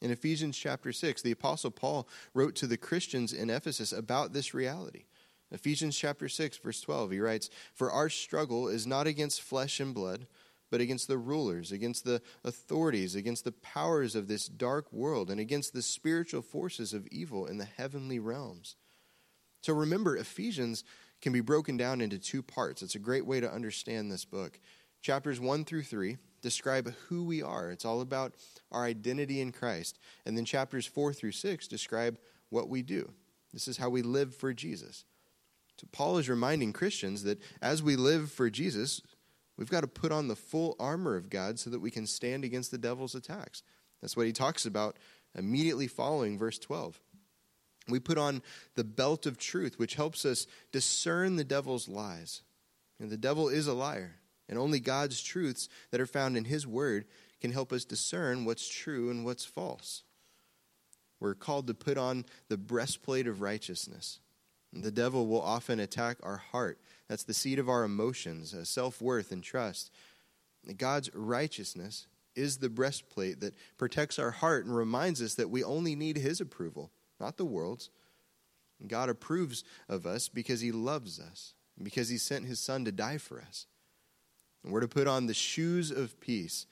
In 0.00 0.10
Ephesians 0.10 0.58
chapter 0.58 0.92
6, 0.92 1.22
the 1.22 1.30
Apostle 1.30 1.70
Paul 1.70 2.08
wrote 2.34 2.54
to 2.56 2.66
the 2.66 2.76
Christians 2.76 3.32
in 3.32 3.48
Ephesus 3.48 3.92
about 3.92 4.32
this 4.32 4.54
reality. 4.54 5.04
Ephesians 5.50 5.96
chapter 5.96 6.28
6, 6.28 6.58
verse 6.58 6.80
12, 6.80 7.12
he 7.12 7.20
writes, 7.20 7.48
For 7.74 7.90
our 7.90 8.08
struggle 8.08 8.68
is 8.68 8.86
not 8.86 9.06
against 9.06 9.40
flesh 9.40 9.78
and 9.78 9.94
blood, 9.94 10.26
but 10.74 10.80
against 10.80 11.06
the 11.06 11.18
rulers, 11.18 11.70
against 11.70 12.04
the 12.04 12.20
authorities, 12.42 13.14
against 13.14 13.44
the 13.44 13.52
powers 13.52 14.16
of 14.16 14.26
this 14.26 14.48
dark 14.48 14.92
world, 14.92 15.30
and 15.30 15.38
against 15.38 15.72
the 15.72 15.80
spiritual 15.80 16.42
forces 16.42 16.92
of 16.92 17.06
evil 17.12 17.46
in 17.46 17.58
the 17.58 17.64
heavenly 17.64 18.18
realms. 18.18 18.74
So 19.62 19.72
remember, 19.72 20.16
Ephesians 20.16 20.82
can 21.22 21.32
be 21.32 21.40
broken 21.40 21.76
down 21.76 22.00
into 22.00 22.18
two 22.18 22.42
parts. 22.42 22.82
It's 22.82 22.96
a 22.96 22.98
great 22.98 23.24
way 23.24 23.38
to 23.38 23.48
understand 23.48 24.10
this 24.10 24.24
book. 24.24 24.58
Chapters 25.00 25.38
1 25.38 25.64
through 25.64 25.84
3 25.84 26.16
describe 26.42 26.92
who 27.06 27.24
we 27.24 27.40
are. 27.40 27.70
It's 27.70 27.84
all 27.84 28.00
about 28.00 28.34
our 28.72 28.82
identity 28.82 29.40
in 29.40 29.52
Christ. 29.52 30.00
And 30.26 30.36
then 30.36 30.44
chapters 30.44 30.86
4 30.86 31.12
through 31.12 31.30
6 31.30 31.68
describe 31.68 32.18
what 32.50 32.68
we 32.68 32.82
do. 32.82 33.12
This 33.52 33.68
is 33.68 33.76
how 33.76 33.90
we 33.90 34.02
live 34.02 34.34
for 34.34 34.52
Jesus. 34.52 35.04
So 35.80 35.86
Paul 35.92 36.18
is 36.18 36.28
reminding 36.28 36.72
Christians 36.72 37.22
that 37.22 37.40
as 37.62 37.80
we 37.80 37.94
live 37.94 38.32
for 38.32 38.50
Jesus, 38.50 39.00
we've 39.56 39.70
got 39.70 39.82
to 39.82 39.88
put 39.88 40.12
on 40.12 40.28
the 40.28 40.36
full 40.36 40.76
armor 40.78 41.16
of 41.16 41.30
God 41.30 41.58
so 41.58 41.70
that 41.70 41.80
we 41.80 41.90
can 41.90 42.06
stand 42.06 42.44
against 42.44 42.70
the 42.70 42.78
devil's 42.78 43.14
attacks. 43.14 43.62
That's 44.00 44.16
what 44.16 44.26
he 44.26 44.32
talks 44.32 44.66
about 44.66 44.96
immediately 45.36 45.86
following 45.86 46.38
verse 46.38 46.58
12. 46.58 47.00
We 47.88 48.00
put 48.00 48.18
on 48.18 48.42
the 48.76 48.84
belt 48.84 49.26
of 49.26 49.38
truth, 49.38 49.78
which 49.78 49.94
helps 49.94 50.24
us 50.24 50.46
discern 50.72 51.36
the 51.36 51.44
devil's 51.44 51.88
lies. 51.88 52.42
And 52.98 53.10
the 53.10 53.16
devil 53.16 53.48
is 53.48 53.66
a 53.66 53.74
liar. 53.74 54.16
And 54.48 54.58
only 54.58 54.80
God's 54.80 55.22
truths 55.22 55.68
that 55.90 56.00
are 56.00 56.06
found 56.06 56.36
in 56.36 56.44
His 56.44 56.66
Word 56.66 57.06
can 57.40 57.52
help 57.52 57.72
us 57.72 57.84
discern 57.84 58.44
what's 58.44 58.68
true 58.68 59.10
and 59.10 59.24
what's 59.24 59.44
false. 59.44 60.02
We're 61.20 61.34
called 61.34 61.66
to 61.66 61.74
put 61.74 61.96
on 61.96 62.24
the 62.48 62.58
breastplate 62.58 63.26
of 63.26 63.40
righteousness. 63.40 64.20
The 64.72 64.90
devil 64.90 65.26
will 65.26 65.40
often 65.40 65.78
attack 65.78 66.18
our 66.22 66.38
heart. 66.38 66.80
That's 67.08 67.24
the 67.24 67.34
seat 67.34 67.58
of 67.58 67.68
our 67.68 67.84
emotions, 67.84 68.54
uh, 68.54 68.64
self 68.64 69.00
worth, 69.00 69.30
and 69.32 69.42
trust. 69.42 69.90
God's 70.76 71.14
righteousness 71.14 72.06
is 72.34 72.58
the 72.58 72.70
breastplate 72.70 73.40
that 73.40 73.54
protects 73.76 74.18
our 74.18 74.30
heart 74.30 74.64
and 74.64 74.74
reminds 74.74 75.22
us 75.22 75.34
that 75.34 75.50
we 75.50 75.62
only 75.62 75.94
need 75.94 76.16
His 76.16 76.40
approval, 76.40 76.90
not 77.20 77.36
the 77.36 77.44
world's. 77.44 77.90
God 78.86 79.08
approves 79.08 79.64
of 79.88 80.06
us 80.06 80.28
because 80.28 80.60
He 80.60 80.72
loves 80.72 81.20
us, 81.20 81.54
because 81.82 82.08
He 82.08 82.18
sent 82.18 82.46
His 82.46 82.58
Son 82.58 82.84
to 82.84 82.92
die 82.92 83.18
for 83.18 83.40
us. 83.40 83.66
And 84.62 84.72
we're 84.72 84.80
to 84.80 84.88
put 84.88 85.06
on 85.06 85.26
the 85.26 85.34
shoes 85.34 85.90
of 85.90 86.18
peace, 86.20 86.66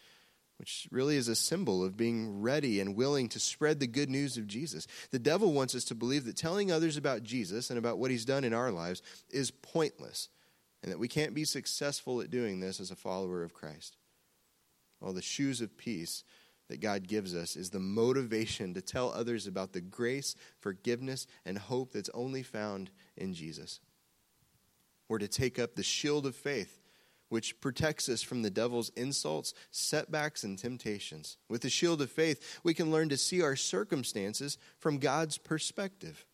which 0.62 0.87
really 0.92 1.16
is 1.16 1.27
a 1.27 1.35
symbol 1.35 1.85
of 1.85 1.96
being 1.96 2.40
ready 2.40 2.79
and 2.79 2.94
willing 2.94 3.29
to 3.29 3.40
spread 3.40 3.81
the 3.81 3.87
good 3.88 4.09
news 4.09 4.37
of 4.37 4.46
Jesus. 4.46 4.87
The 5.11 5.18
devil 5.18 5.53
wants 5.53 5.75
us 5.75 5.83
to 5.87 5.96
believe 5.96 6.25
that 6.27 6.37
telling 6.37 6.70
others 6.70 6.96
about 6.96 7.25
Jesus 7.25 7.68
and 7.68 7.81
about 7.81 7.98
what 7.98 8.12
He's 8.12 8.25
done 8.25 8.44
in 8.44 8.55
our 8.55 8.70
lives 8.70 9.03
is 9.29 9.51
pointless, 9.51 10.29
and 10.81 10.92
that 10.92 11.01
we 11.01 11.09
can't 11.09 11.35
be 11.35 11.44
successful 11.44 12.20
at 12.20 12.31
doing 12.31 12.61
this 12.61 12.79
as 12.79 12.92
a 12.92 12.96
follower 12.96 13.42
of 13.42 13.53
Christ. 13.53 13.96
Well, 15.01 15.12
the 15.12 15.20
shoes 15.20 15.61
of 15.61 15.77
peace 15.77 16.22
that 16.68 16.81
God 16.81 17.09
gives 17.09 17.35
us 17.35 17.57
is 17.57 17.70
the 17.70 17.81
motivation 17.81 18.72
to 18.75 18.81
tell 18.81 19.11
others 19.11 19.48
about 19.48 19.72
the 19.72 19.81
grace, 19.81 20.37
forgiveness, 20.61 21.27
and 21.44 21.59
hope 21.59 21.90
that's 21.90 22.11
only 22.14 22.44
found 22.44 22.92
in 23.16 23.35
Jesus. 23.35 23.81
We're 25.09 25.18
to 25.18 25.27
take 25.27 25.59
up 25.59 25.75
the 25.75 25.83
shield 25.83 26.25
of 26.25 26.37
faith, 26.37 26.81
which 27.32 27.58
protects 27.62 28.10
us 28.10 28.20
from 28.20 28.42
the 28.42 28.50
devil's 28.50 28.90
insults, 28.90 29.54
setbacks, 29.70 30.44
and 30.44 30.58
temptations. 30.58 31.38
With 31.48 31.62
the 31.62 31.70
shield 31.70 32.02
of 32.02 32.10
faith, 32.10 32.60
we 32.62 32.74
can 32.74 32.90
learn 32.90 33.08
to 33.08 33.16
see 33.16 33.40
our 33.40 33.56
circumstances 33.56 34.58
from 34.78 34.98
God's 34.98 35.38
perspective. 35.38 36.26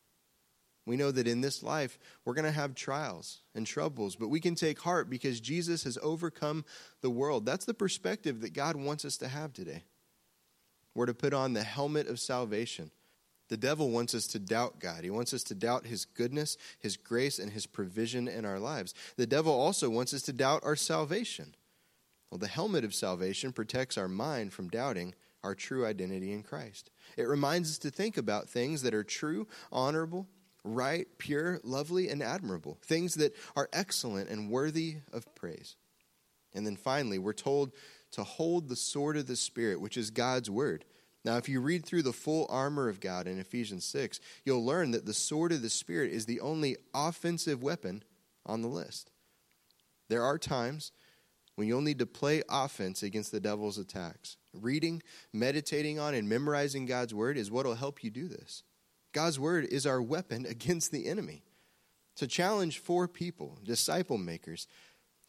We 0.87 0.97
know 0.97 1.13
that 1.13 1.29
in 1.29 1.41
this 1.41 1.63
life, 1.63 2.01
we're 2.25 2.35
going 2.35 2.47
to 2.47 2.51
have 2.51 2.75
trials 2.75 3.43
and 3.55 3.65
troubles, 3.65 4.17
but 4.17 4.27
we 4.27 4.41
can 4.41 4.57
take 4.57 4.81
heart 4.81 5.09
because 5.09 5.39
Jesus 5.39 5.85
has 5.85 5.99
overcome 6.03 6.65
the 7.01 7.11
world. 7.11 7.47
That's 7.47 7.65
the 7.65 7.75
perspective 7.75 8.41
that 8.41 8.53
God 8.53 8.75
wants 8.75 9.05
us 9.05 9.19
to 9.19 9.29
have 9.29 9.53
today. 9.53 9.85
We're 10.97 11.07
to 11.07 11.15
put 11.15 11.33
on 11.33 11.53
the 11.53 11.63
helmet 11.63 12.09
of 12.09 12.19
salvation. 12.19 12.91
The 13.49 13.57
devil 13.57 13.91
wants 13.91 14.15
us 14.15 14.27
to 14.29 14.39
doubt 14.39 14.79
God. 14.79 15.05
He 15.05 15.11
wants 15.11 15.33
us 15.33 15.43
to 15.45 15.55
doubt 15.55 15.87
his 15.87 16.05
goodness, 16.05 16.57
his 16.79 16.97
grace, 16.97 17.39
and 17.39 17.53
his 17.53 17.67
provision 17.67 18.29
in 18.29 18.45
our 18.45 18.59
lives. 18.59 18.95
The 19.17 19.27
devil 19.27 19.53
also 19.53 19.89
wants 19.89 20.13
us 20.13 20.23
to 20.23 20.33
doubt 20.33 20.63
our 20.65 20.77
salvation. 20.77 21.55
Well, 22.31 22.39
the 22.39 22.47
helmet 22.47 22.85
of 22.85 22.95
salvation 22.95 23.53
protects 23.53 23.97
our 23.97 24.09
mind 24.09 24.53
from 24.53 24.69
doubting 24.69 25.15
our 25.43 25.55
true 25.55 25.87
identity 25.87 26.33
in 26.33 26.43
Christ. 26.43 26.91
It 27.17 27.23
reminds 27.23 27.71
us 27.71 27.79
to 27.79 27.91
think 27.91 28.19
about 28.19 28.49
things 28.51 28.83
that 28.83 28.93
are 28.95 29.05
true, 29.05 29.47
honorable, 29.73 30.29
right, 30.65 31.07
pure, 31.17 31.61
lovely, 31.63 32.09
and 32.09 32.23
admirable, 32.23 32.79
things 32.83 33.15
that 33.15 33.35
are 33.57 33.69
excellent 33.73 34.29
and 34.29 34.51
worthy 34.51 34.97
of 35.13 35.35
praise. 35.35 35.77
And 36.55 36.67
then 36.67 36.77
finally, 36.77 37.19
we're 37.19 37.33
told 37.33 37.73
to 38.13 38.25
hold 38.25 38.69
the 38.69 38.77
sword 38.77 39.17
of 39.17 39.27
the 39.27 39.37
Spirit, 39.37 39.81
which 39.81 39.97
is 39.97 40.11
God's 40.11 40.51
word. 40.51 40.85
Now, 41.29 41.37
if 41.37 41.47
you 41.47 41.61
read 41.61 41.85
through 41.85 42.05
the 42.05 42.13
full 42.15 42.47
armor 42.49 42.89
of 42.89 43.01
God 43.01 43.27
in 43.27 43.39
Ephesians 43.39 43.85
6, 43.85 44.19
you'll 44.47 44.65
learn 44.65 44.93
that 44.93 45.05
the 45.05 45.13
sword 45.13 45.53
of 45.53 45.61
the 45.61 45.69
Spirit 45.69 46.11
is 46.11 46.25
the 46.25 46.41
only 46.41 46.79
offensive 46.95 47.63
weapon 47.63 48.03
on 48.47 48.63
the 48.63 48.69
list. 48.69 49.11
There 50.09 50.23
are 50.23 50.39
times 50.39 50.91
when 51.55 51.69
you'll 51.69 51.83
need 51.83 51.99
to 51.99 52.07
play 52.07 52.43
offense 52.49 53.03
against 53.03 53.31
the 53.31 53.41
devil's 53.41 53.77
attacks. 53.77 54.39
Reading, 54.55 55.03
meditating 55.31 55.99
on, 55.99 56.15
and 56.15 56.31
memorizing 56.31 56.87
God's 56.87 57.13
word 57.15 57.37
is 57.37 57.51
what 57.51 57.67
will 57.67 57.75
help 57.75 58.03
you 58.03 58.09
do 58.09 58.27
this. 58.27 58.63
God's 59.13 59.39
word 59.39 59.67
is 59.67 59.85
our 59.85 60.01
weapon 60.01 60.47
against 60.49 60.93
the 60.93 61.09
enemy. 61.09 61.43
To 62.17 62.27
challenge 62.27 62.79
four 62.79 63.07
people, 63.07 63.59
disciple 63.63 64.17
makers, 64.17 64.67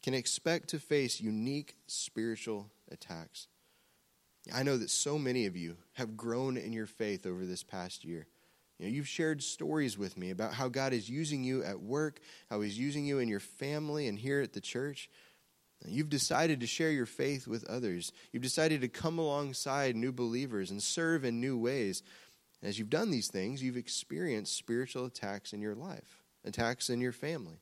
can 0.01 0.13
expect 0.13 0.69
to 0.69 0.79
face 0.79 1.19
unique 1.19 1.75
spiritual 1.87 2.71
attacks. 2.89 3.49
I 4.53 4.63
know 4.63 4.77
that 4.77 4.89
so 4.89 5.19
many 5.19 5.45
of 5.45 5.55
you 5.55 5.77
have 5.93 6.17
grown 6.17 6.57
in 6.57 6.73
your 6.73 6.85
faith 6.85 7.25
over 7.25 7.45
this 7.45 7.63
past 7.63 8.03
year. 8.05 8.27
You 8.77 8.85
know, 8.85 8.91
you've 8.91 9.07
shared 9.07 9.43
stories 9.43 9.97
with 9.97 10.17
me 10.17 10.31
about 10.31 10.53
how 10.53 10.69
God 10.69 10.93
is 10.93 11.09
using 11.09 11.43
you 11.43 11.63
at 11.63 11.81
work, 11.81 12.19
how 12.49 12.61
He's 12.61 12.79
using 12.79 13.05
you 13.05 13.19
in 13.19 13.27
your 13.27 13.41
family 13.41 14.07
and 14.07 14.17
here 14.17 14.41
at 14.41 14.53
the 14.53 14.61
church. 14.61 15.09
You've 15.85 16.09
decided 16.09 16.59
to 16.61 16.67
share 16.67 16.91
your 16.91 17.05
faith 17.05 17.47
with 17.47 17.65
others. 17.65 18.11
You've 18.31 18.43
decided 18.43 18.81
to 18.81 18.87
come 18.87 19.19
alongside 19.19 19.95
new 19.95 20.11
believers 20.11 20.71
and 20.71 20.81
serve 20.81 21.23
in 21.23 21.39
new 21.39 21.57
ways. 21.57 22.03
As 22.61 22.77
you've 22.77 22.89
done 22.89 23.11
these 23.11 23.29
things, 23.29 23.63
you've 23.63 23.77
experienced 23.77 24.57
spiritual 24.57 25.05
attacks 25.05 25.53
in 25.53 25.61
your 25.61 25.75
life, 25.75 26.23
attacks 26.43 26.89
in 26.89 26.99
your 26.99 27.13
family. 27.13 27.61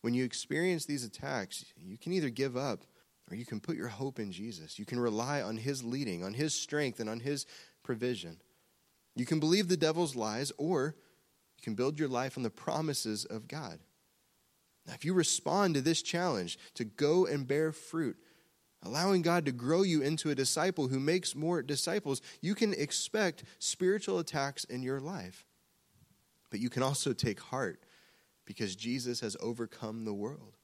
When 0.00 0.14
you 0.14 0.24
experience 0.24 0.86
these 0.86 1.04
attacks, 1.04 1.64
you 1.76 1.98
can 1.98 2.12
either 2.12 2.30
give 2.30 2.56
up 2.56 2.84
or 3.30 3.36
you 3.36 3.44
can 3.44 3.60
put 3.60 3.76
your 3.76 3.88
hope 3.88 4.18
in 4.18 4.32
Jesus. 4.32 4.78
You 4.78 4.84
can 4.84 5.00
rely 5.00 5.42
on 5.42 5.56
His 5.56 5.84
leading, 5.84 6.24
on 6.24 6.34
His 6.34 6.54
strength, 6.54 7.00
and 7.00 7.08
on 7.08 7.20
His 7.20 7.46
provision. 7.82 8.38
You 9.14 9.26
can 9.26 9.40
believe 9.40 9.68
the 9.68 9.76
devil's 9.76 10.16
lies, 10.16 10.52
or 10.56 10.94
you 11.56 11.62
can 11.62 11.74
build 11.74 11.98
your 11.98 12.08
life 12.08 12.36
on 12.36 12.42
the 12.42 12.50
promises 12.50 13.24
of 13.24 13.48
God. 13.48 13.80
Now, 14.86 14.94
if 14.94 15.04
you 15.04 15.12
respond 15.12 15.74
to 15.74 15.82
this 15.82 16.00
challenge 16.02 16.58
to 16.74 16.84
go 16.84 17.26
and 17.26 17.46
bear 17.46 17.72
fruit, 17.72 18.16
allowing 18.82 19.22
God 19.22 19.44
to 19.44 19.52
grow 19.52 19.82
you 19.82 20.00
into 20.02 20.30
a 20.30 20.34
disciple 20.34 20.88
who 20.88 21.00
makes 21.00 21.34
more 21.34 21.62
disciples, 21.62 22.22
you 22.40 22.54
can 22.54 22.72
expect 22.72 23.44
spiritual 23.58 24.18
attacks 24.18 24.64
in 24.64 24.82
your 24.82 25.00
life. 25.00 25.44
But 26.50 26.60
you 26.60 26.70
can 26.70 26.82
also 26.82 27.12
take 27.12 27.40
heart 27.40 27.82
because 28.46 28.76
Jesus 28.76 29.20
has 29.20 29.36
overcome 29.40 30.04
the 30.04 30.14
world. 30.14 30.57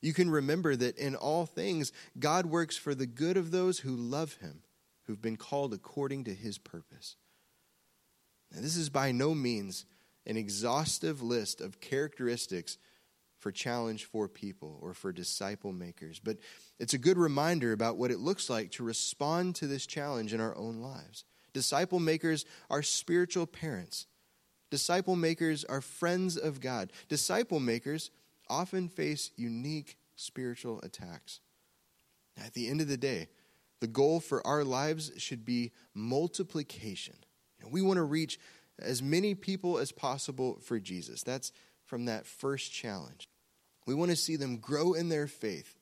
You 0.00 0.12
can 0.12 0.30
remember 0.30 0.76
that 0.76 0.96
in 0.98 1.16
all 1.16 1.46
things, 1.46 1.92
God 2.18 2.46
works 2.46 2.76
for 2.76 2.94
the 2.94 3.06
good 3.06 3.36
of 3.36 3.50
those 3.50 3.80
who 3.80 3.96
love 3.96 4.34
him, 4.34 4.62
who've 5.06 5.20
been 5.20 5.36
called 5.36 5.74
according 5.74 6.24
to 6.24 6.34
his 6.34 6.58
purpose. 6.58 7.16
Now, 8.52 8.60
this 8.60 8.76
is 8.76 8.90
by 8.90 9.12
no 9.12 9.34
means 9.34 9.84
an 10.26 10.36
exhaustive 10.36 11.22
list 11.22 11.60
of 11.60 11.80
characteristics 11.80 12.78
for 13.38 13.52
challenge 13.52 14.04
four 14.04 14.28
people 14.28 14.78
or 14.82 14.94
for 14.94 15.12
disciple 15.12 15.72
makers. 15.72 16.20
But 16.22 16.38
it's 16.78 16.94
a 16.94 16.98
good 16.98 17.18
reminder 17.18 17.72
about 17.72 17.96
what 17.96 18.10
it 18.10 18.18
looks 18.18 18.50
like 18.50 18.70
to 18.72 18.84
respond 18.84 19.54
to 19.56 19.66
this 19.66 19.86
challenge 19.86 20.34
in 20.34 20.40
our 20.40 20.56
own 20.56 20.80
lives. 20.80 21.24
Disciple 21.52 22.00
makers 22.00 22.44
are 22.68 22.82
spiritual 22.82 23.46
parents. 23.46 24.06
Disciple 24.70 25.16
makers 25.16 25.64
are 25.64 25.80
friends 25.80 26.36
of 26.36 26.60
God. 26.60 26.92
Disciple 27.08 27.60
makers 27.60 28.10
often 28.50 28.88
face 28.88 29.30
unique 29.36 29.96
spiritual 30.16 30.80
attacks. 30.82 31.40
At 32.36 32.54
the 32.54 32.68
end 32.68 32.80
of 32.80 32.88
the 32.88 32.96
day, 32.96 33.28
the 33.80 33.86
goal 33.86 34.20
for 34.20 34.46
our 34.46 34.64
lives 34.64 35.12
should 35.18 35.44
be 35.44 35.72
multiplication. 35.94 37.14
we 37.70 37.82
want 37.82 37.96
to 37.96 38.04
reach 38.04 38.38
as 38.78 39.02
many 39.02 39.34
people 39.34 39.78
as 39.78 39.92
possible 39.92 40.58
for 40.62 40.78
Jesus. 40.78 41.22
That's 41.22 41.52
from 41.84 42.04
that 42.06 42.26
first 42.26 42.72
challenge. 42.72 43.28
We 43.86 43.94
want 43.94 44.10
to 44.10 44.16
see 44.16 44.36
them 44.36 44.58
grow 44.58 44.92
in 44.92 45.08
their 45.08 45.26
faith, 45.26 45.78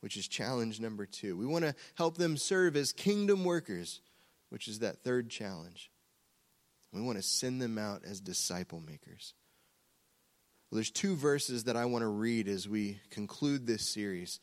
which 0.00 0.16
is 0.16 0.28
challenge 0.28 0.80
number 0.80 1.06
two. 1.06 1.36
We 1.36 1.46
want 1.46 1.64
to 1.64 1.74
help 1.94 2.18
them 2.18 2.36
serve 2.36 2.76
as 2.76 2.92
kingdom 2.92 3.44
workers, 3.44 4.00
which 4.50 4.68
is 4.68 4.80
that 4.80 5.02
third 5.02 5.30
challenge. 5.30 5.90
We 6.92 7.00
want 7.00 7.18
to 7.18 7.22
send 7.22 7.60
them 7.60 7.78
out 7.78 8.02
as 8.04 8.20
disciple 8.20 8.80
makers. 8.80 9.34
Well, 10.70 10.76
there's 10.76 10.90
two 10.90 11.16
verses 11.16 11.64
that 11.64 11.76
I 11.76 11.84
want 11.84 12.02
to 12.02 12.08
read 12.08 12.48
as 12.48 12.68
we 12.68 13.00
conclude 13.10 13.66
this 13.66 13.88
series. 13.88 14.40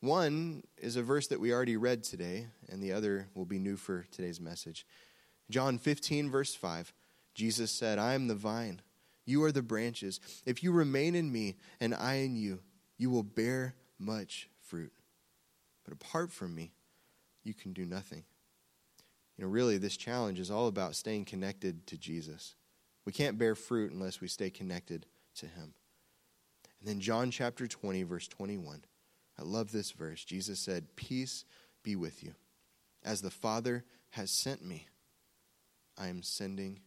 One 0.00 0.62
is 0.78 0.96
a 0.96 1.02
verse 1.02 1.28
that 1.28 1.40
we 1.40 1.52
already 1.52 1.76
read 1.76 2.04
today, 2.04 2.48
and 2.68 2.82
the 2.82 2.92
other 2.92 3.28
will 3.34 3.44
be 3.44 3.58
new 3.58 3.76
for 3.76 4.06
today's 4.10 4.40
message. 4.40 4.86
John 5.50 5.78
15, 5.78 6.30
verse 6.30 6.54
5, 6.54 6.92
Jesus 7.34 7.70
said, 7.70 7.98
I 7.98 8.14
am 8.14 8.28
the 8.28 8.34
vine 8.34 8.82
you 9.26 9.42
are 9.44 9.52
the 9.52 9.62
branches. 9.62 10.20
If 10.44 10.62
you 10.62 10.72
remain 10.72 11.14
in 11.14 11.32
me 11.32 11.56
and 11.80 11.94
I 11.94 12.14
in 12.16 12.36
you, 12.36 12.60
you 12.98 13.10
will 13.10 13.22
bear 13.22 13.74
much 13.98 14.48
fruit. 14.60 14.92
But 15.84 15.94
apart 15.94 16.30
from 16.30 16.54
me, 16.54 16.72
you 17.42 17.54
can 17.54 17.72
do 17.72 17.84
nothing. 17.84 18.24
You 19.36 19.44
know, 19.44 19.50
really, 19.50 19.78
this 19.78 19.96
challenge 19.96 20.38
is 20.38 20.50
all 20.50 20.68
about 20.68 20.94
staying 20.94 21.24
connected 21.24 21.86
to 21.88 21.98
Jesus. 21.98 22.54
We 23.04 23.12
can't 23.12 23.38
bear 23.38 23.54
fruit 23.54 23.92
unless 23.92 24.20
we 24.20 24.28
stay 24.28 24.50
connected 24.50 25.06
to 25.36 25.46
him. 25.46 25.74
And 26.80 26.88
then, 26.88 27.00
John 27.00 27.30
chapter 27.30 27.66
20, 27.66 28.02
verse 28.02 28.28
21. 28.28 28.84
I 29.38 29.42
love 29.42 29.72
this 29.72 29.90
verse. 29.92 30.24
Jesus 30.24 30.60
said, 30.60 30.96
Peace 30.96 31.44
be 31.82 31.96
with 31.96 32.22
you. 32.22 32.34
As 33.04 33.20
the 33.20 33.30
Father 33.30 33.84
has 34.10 34.30
sent 34.30 34.64
me, 34.64 34.86
I 35.98 36.08
am 36.08 36.22
sending. 36.22 36.80